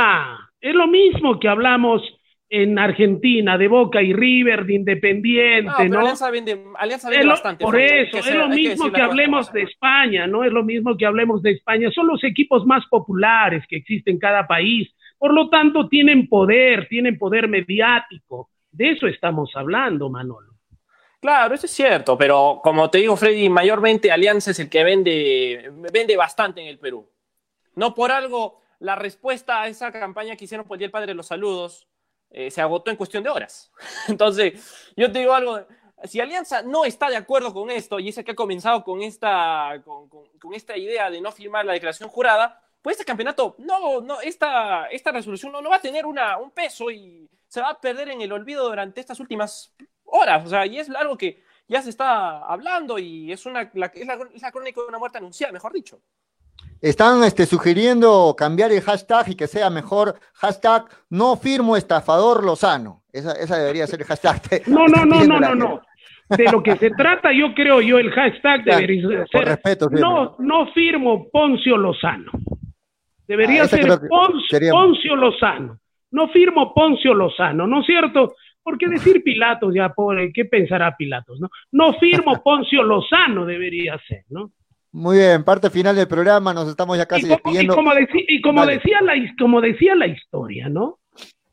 [0.61, 2.03] Es lo mismo que hablamos
[2.51, 6.01] en Argentina, de Boca y River, de Independiente, ¿no?
[6.01, 7.65] Alianza vende, Alianza vende bastante.
[7.65, 10.45] Por eso, es lo mismo que, hablemos de España, ¿no?
[10.45, 11.91] Es lo mismo que hablemos de España.
[11.93, 14.91] Son los equipos más populares que existen en cada país.
[15.19, 18.51] Por lo tanto, tienen poder, tienen poder mediático.
[18.71, 20.53] De eso estamos hablando, Manolo.
[21.21, 25.73] Claro, eso es cierto, pero como te digo, Freddy, mayormente Alianza es el que vende,
[25.93, 27.11] vende bastante en el Perú.
[27.75, 31.27] No por algo, la respuesta a esa campaña que hicieron por el Padre de los
[31.27, 31.89] Saludos
[32.31, 33.73] eh, se agotó en cuestión de horas.
[34.09, 35.67] Entonces, yo te digo algo,
[36.05, 39.03] si Alianza no está de acuerdo con esto y es el que ha comenzado con
[39.03, 44.21] esta, con, esta idea de no firmar la declaración jurada, pues este campeonato, no, no,
[44.21, 47.81] esta, esta resolución no, no va a tener una, un peso y se va a
[47.81, 49.75] perder en el olvido durante estas últimas
[50.05, 50.47] horas.
[50.47, 54.07] O sea, y es algo que ya se está hablando y es, una, la, es,
[54.07, 55.99] la, crónica de una muerte anunciada, mejor dicho.
[56.81, 63.03] Están este, sugiriendo cambiar el hashtag y que sea mejor hashtag no firmo estafador Lozano.
[63.13, 64.63] Esa, esa debería ser el hashtag.
[64.69, 65.83] no, no, no, no, no, no.
[66.29, 70.73] De lo que se trata, yo creo yo, el hashtag debería ser respeto, no, no
[70.73, 72.31] firmo Poncio Lozano.
[73.27, 75.79] Debería ah, ser Poncio Lozano.
[76.11, 78.35] No firmo Poncio Lozano, ¿no es cierto?
[78.63, 81.41] Porque decir Pilatos, ya pobre, ¿qué pensará Pilatos?
[81.41, 84.53] No, no firmo Poncio Lozano, debería ser, ¿no?
[84.93, 87.75] Muy bien, parte final del programa, nos estamos ya casi despidiendo.
[87.75, 91.01] Y como, y como decía la, como decía la historia, ¿no?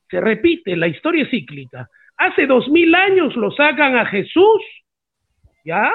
[0.09, 1.89] Se repite, la historia es cíclica.
[2.15, 4.61] Hace dos mil años lo sacan a Jesús,
[5.65, 5.91] ¿ya?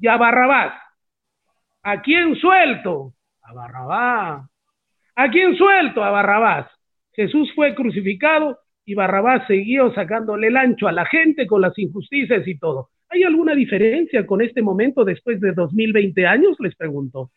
[0.00, 0.72] Y a Barrabás.
[1.82, 3.12] ¿A quién suelto?
[3.42, 4.48] A Barrabás.
[5.16, 6.02] ¿A quién suelto?
[6.02, 6.70] A Barrabás.
[7.12, 12.46] Jesús fue crucificado y Barrabás siguió sacándole el ancho a la gente con las injusticias
[12.46, 12.90] y todo.
[13.08, 16.56] ¿Hay alguna diferencia con este momento después de 2020 años?
[16.58, 17.30] Les pregunto.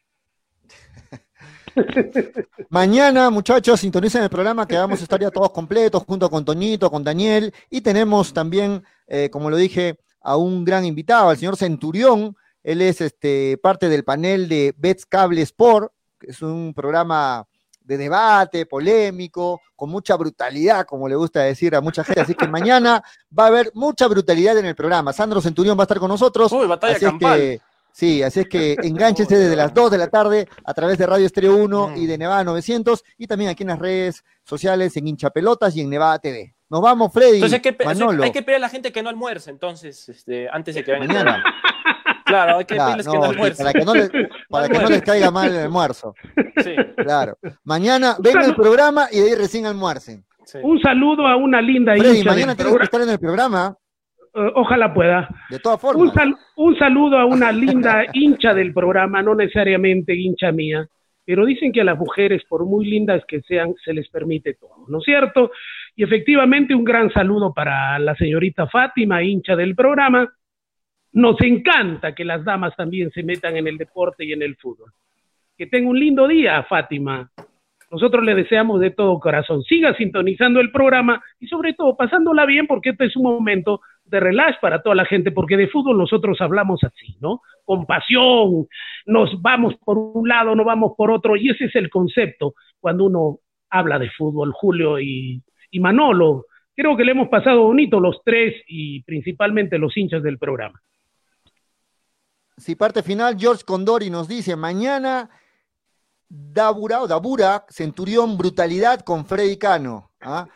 [2.69, 6.89] Mañana, muchachos, sintonicen el programa que vamos a estar ya todos completos junto con Toñito,
[6.89, 11.55] con Daniel y tenemos también, eh, como lo dije, a un gran invitado, al señor
[11.55, 12.35] Centurión.
[12.63, 17.47] Él es este, parte del panel de Bets Cable Sport, que es un programa
[17.87, 22.21] de debate, polémico, con mucha brutalidad, como le gusta decir a mucha gente.
[22.21, 23.01] Así que mañana
[23.37, 25.13] va a haber mucha brutalidad en el programa.
[25.13, 26.51] Sandro Centurión va a estar con nosotros.
[26.51, 27.61] Uy, batalla campal.
[27.91, 31.25] sí, así es que enganchense desde las 2 de la tarde a través de Radio
[31.25, 35.29] Estreo 1 y de Nevada 900 y también aquí en las redes sociales en Hincha
[35.29, 36.53] Pelotas y en Nevada TV.
[36.69, 37.35] Nos vamos, Freddy.
[37.35, 38.23] Entonces hay que, Manolo.
[38.23, 41.07] Hay que pedir a la gente que no almuerce, entonces, este, antes de que venga.
[41.07, 41.43] Mañana.
[42.27, 43.65] Claro, hay que pedirles que no almuercen.
[43.65, 44.11] Para que no les,
[44.49, 46.13] para que no les caiga mal el almuerzo.
[46.57, 46.75] Sí.
[46.97, 47.37] Claro.
[47.63, 50.25] Mañana venga el programa y de ahí recién almuercen.
[50.61, 53.75] Un saludo a una linda Freddy, mañana tienes que estar en el programa.
[54.33, 55.27] Eh, ojalá pueda.
[55.49, 56.13] De todas formas.
[56.55, 60.87] Un, saludo a una linda hincha del programa, no necesariamente hincha mía,
[61.25, 64.85] pero dicen que a las mujeres, por muy lindas que sean, se les permite todo,
[64.87, 65.51] ¿no es cierto?
[65.95, 70.31] Y efectivamente un gran saludo para la señorita Fátima, hincha del programa,
[71.13, 74.91] nos encanta que las damas también se metan en el deporte y en el fútbol.
[75.57, 77.31] Que tenga un lindo día, Fátima.
[77.89, 79.63] Nosotros le deseamos de todo corazón.
[79.63, 84.19] Siga sintonizando el programa y sobre todo pasándola bien porque este es un momento de
[84.19, 87.41] relax para toda la gente, porque de fútbol nosotros hablamos así, ¿no?
[87.63, 88.67] Con pasión,
[89.05, 93.05] nos vamos por un lado, no vamos por otro, y ese es el concepto cuando
[93.05, 93.39] uno
[93.69, 95.41] habla de fútbol, Julio y,
[95.79, 96.45] Manolo.
[96.75, 100.81] Creo que le hemos pasado bonito los tres y principalmente los hinchas del programa.
[102.57, 105.29] Si parte final, George Condori nos dice, mañana
[106.27, 110.11] Dabura o Dabura, Centurión, brutalidad con Freddy Cano.
[110.21, 110.47] ¿ah?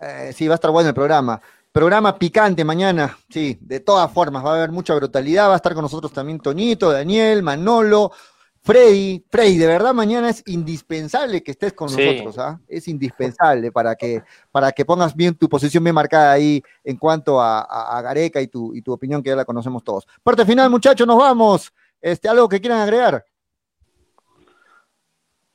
[0.00, 1.40] Eh, sí, va a estar bueno el programa.
[1.72, 5.74] Programa picante mañana, sí, de todas formas, va a haber mucha brutalidad, va a estar
[5.74, 8.12] con nosotros también Toñito, Daniel, Manolo,
[8.64, 12.58] Freddy, Freddy, de verdad mañana es indispensable que estés con nosotros, ¿ah?
[12.66, 17.42] Es indispensable para que, para que pongas bien tu posición bien marcada ahí en cuanto
[17.42, 20.06] a, Gareca y tu, y tu opinión que ya la conocemos todos.
[20.22, 21.74] Parte final, muchachos, nos vamos.
[22.00, 23.26] Este, ¿Algo que quieran agregar?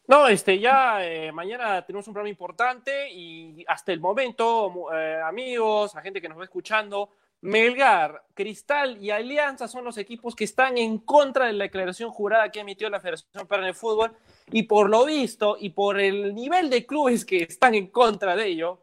[0.06, 5.96] No, este, ya eh, mañana tenemos un programa importante y hasta el momento, eh, amigos,
[5.96, 7.10] a gente que nos va escuchando,
[7.42, 12.52] Melgar, Cristal y Alianza son los equipos que están en contra de la declaración jurada
[12.52, 14.12] que emitió la Federación para el Fútbol.
[14.52, 18.48] Y por lo visto y por el nivel de clubes que están en contra de
[18.48, 18.82] ello,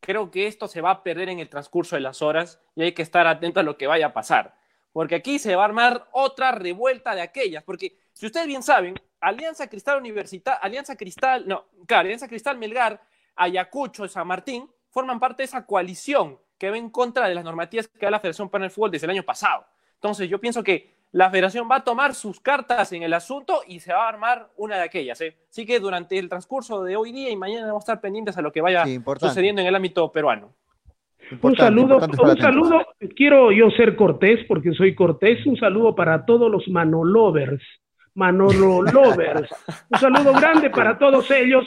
[0.00, 2.92] creo que esto se va a perder en el transcurso de las horas y hay
[2.92, 4.54] que estar atento a lo que vaya a pasar,
[4.92, 8.94] porque aquí se va a armar otra revuelta de aquellas, porque si ustedes bien saben,
[9.20, 13.02] Alianza Cristal Universidad, Alianza Cristal, no, Alianza Cristal Melgar,
[13.34, 17.88] Ayacucho, San Martín, forman parte de esa coalición que va en contra de las normativas
[17.88, 19.64] que da la Federación para el Fútbol desde el año pasado.
[19.94, 23.80] Entonces yo pienso que la federación va a tomar sus cartas en el asunto y
[23.80, 25.20] se va a armar una de aquellas.
[25.20, 25.36] ¿eh?
[25.50, 28.42] Así que durante el transcurso de hoy día y mañana vamos a estar pendientes a
[28.42, 28.84] lo que vaya
[29.18, 30.52] sucediendo en el ámbito peruano.
[31.40, 32.86] un saludo, un saludo,
[33.16, 37.62] quiero yo ser cortés porque soy cortés, un saludo para todos los Manolovers,
[38.14, 39.48] Manolo Lovers,
[39.90, 41.64] un saludo grande para todos ellos,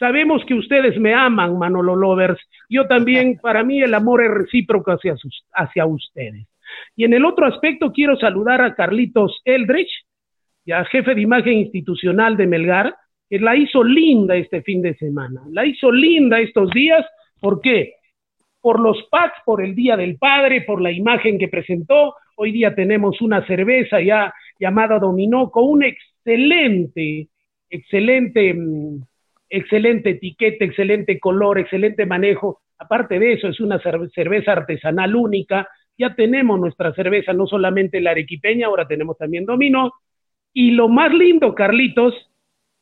[0.00, 4.90] sabemos que ustedes me aman, Manolo Lovers, yo también, para mí el amor es recíproco
[4.90, 6.48] hacia, sus, hacia ustedes.
[6.96, 9.90] Y en el otro aspecto quiero saludar a Carlitos Eldrich,
[10.64, 12.96] ya jefe de imagen institucional de Melgar,
[13.28, 15.42] que la hizo linda este fin de semana.
[15.52, 17.06] La hizo linda estos días,
[17.40, 17.94] ¿por qué?
[18.60, 22.14] Por los packs, por el Día del Padre, por la imagen que presentó.
[22.36, 27.28] Hoy día tenemos una cerveza ya llamada Dominó con un excelente,
[27.68, 29.02] excelente, mm,
[29.50, 32.60] excelente etiqueta, excelente color, excelente manejo.
[32.78, 33.78] Aparte de eso, es una
[34.14, 35.68] cerveza artesanal única
[36.00, 39.92] ya tenemos nuestra cerveza, no solamente la arequipeña, ahora tenemos también dominó.
[40.54, 42.14] Y lo más lindo, Carlitos,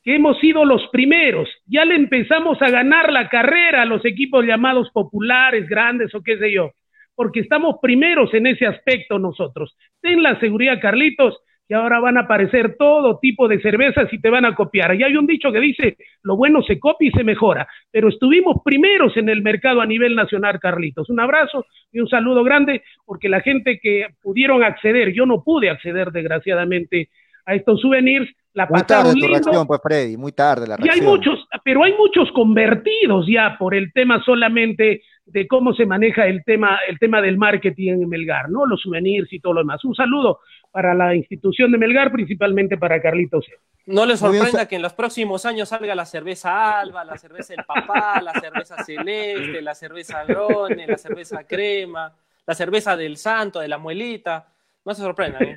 [0.04, 4.44] que hemos sido los primeros, ya le empezamos a ganar la carrera a los equipos
[4.46, 6.70] llamados populares, grandes o qué sé yo,
[7.16, 9.76] porque estamos primeros en ese aspecto nosotros.
[10.00, 11.36] Ten la seguridad, Carlitos,
[11.68, 14.94] que ahora van a aparecer todo tipo de cervezas y te van a copiar.
[14.94, 18.62] Y hay un dicho que dice, lo bueno se copia y se mejora, pero estuvimos
[18.64, 21.10] primeros en el mercado a nivel nacional, Carlitos.
[21.10, 25.68] Un abrazo y un saludo grande, porque la gente que pudieron acceder, yo no pude
[25.68, 27.10] acceder desgraciadamente
[27.44, 30.96] a estos souvenirs, la muy tarde tu reacción, pues Freddy, muy tarde la reacción.
[30.96, 35.86] Y hay muchos, pero hay muchos convertidos ya por el tema solamente de cómo se
[35.86, 38.66] maneja el tema, el tema del marketing en Melgar, ¿no?
[38.66, 39.84] Los souvenirs y todo lo demás.
[39.84, 43.46] Un saludo para la institución de Melgar, principalmente para Carlitos.
[43.86, 47.64] No le sorprenda que en los próximos años salga la cerveza Alba, la cerveza El
[47.64, 52.14] Papá, la cerveza Celeste, la cerveza Grone, la cerveza Crema,
[52.46, 54.46] la cerveza del Santo, de la Muelita.
[54.84, 55.38] No se sorprenda.
[55.40, 55.56] ¿eh?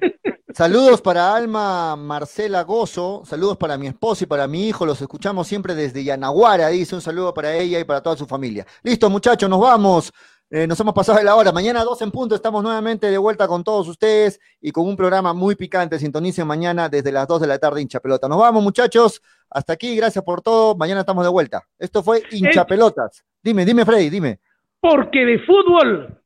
[0.53, 5.47] Saludos para Alma Marcela Gozo, saludos para mi esposo y para mi hijo, los escuchamos
[5.47, 8.65] siempre desde Yanaguara, dice un saludo para ella y para toda su familia.
[8.83, 10.11] Listo muchachos, nos vamos.
[10.53, 11.53] Eh, nos hemos pasado de la hora.
[11.53, 15.33] Mañana dos en punto estamos nuevamente de vuelta con todos ustedes y con un programa
[15.33, 15.97] muy picante.
[15.97, 18.27] Sintonicen mañana desde las 2 de la tarde hincha pelota.
[18.27, 19.21] Nos vamos, muchachos.
[19.49, 20.75] Hasta aquí, gracias por todo.
[20.75, 21.65] Mañana estamos de vuelta.
[21.79, 23.23] Esto fue hincha pelotas.
[23.41, 24.41] Dime, dime, Freddy, dime.
[24.81, 26.21] Porque de fútbol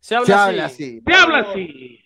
[0.00, 1.02] se habla, así.
[1.06, 2.05] Se habla así.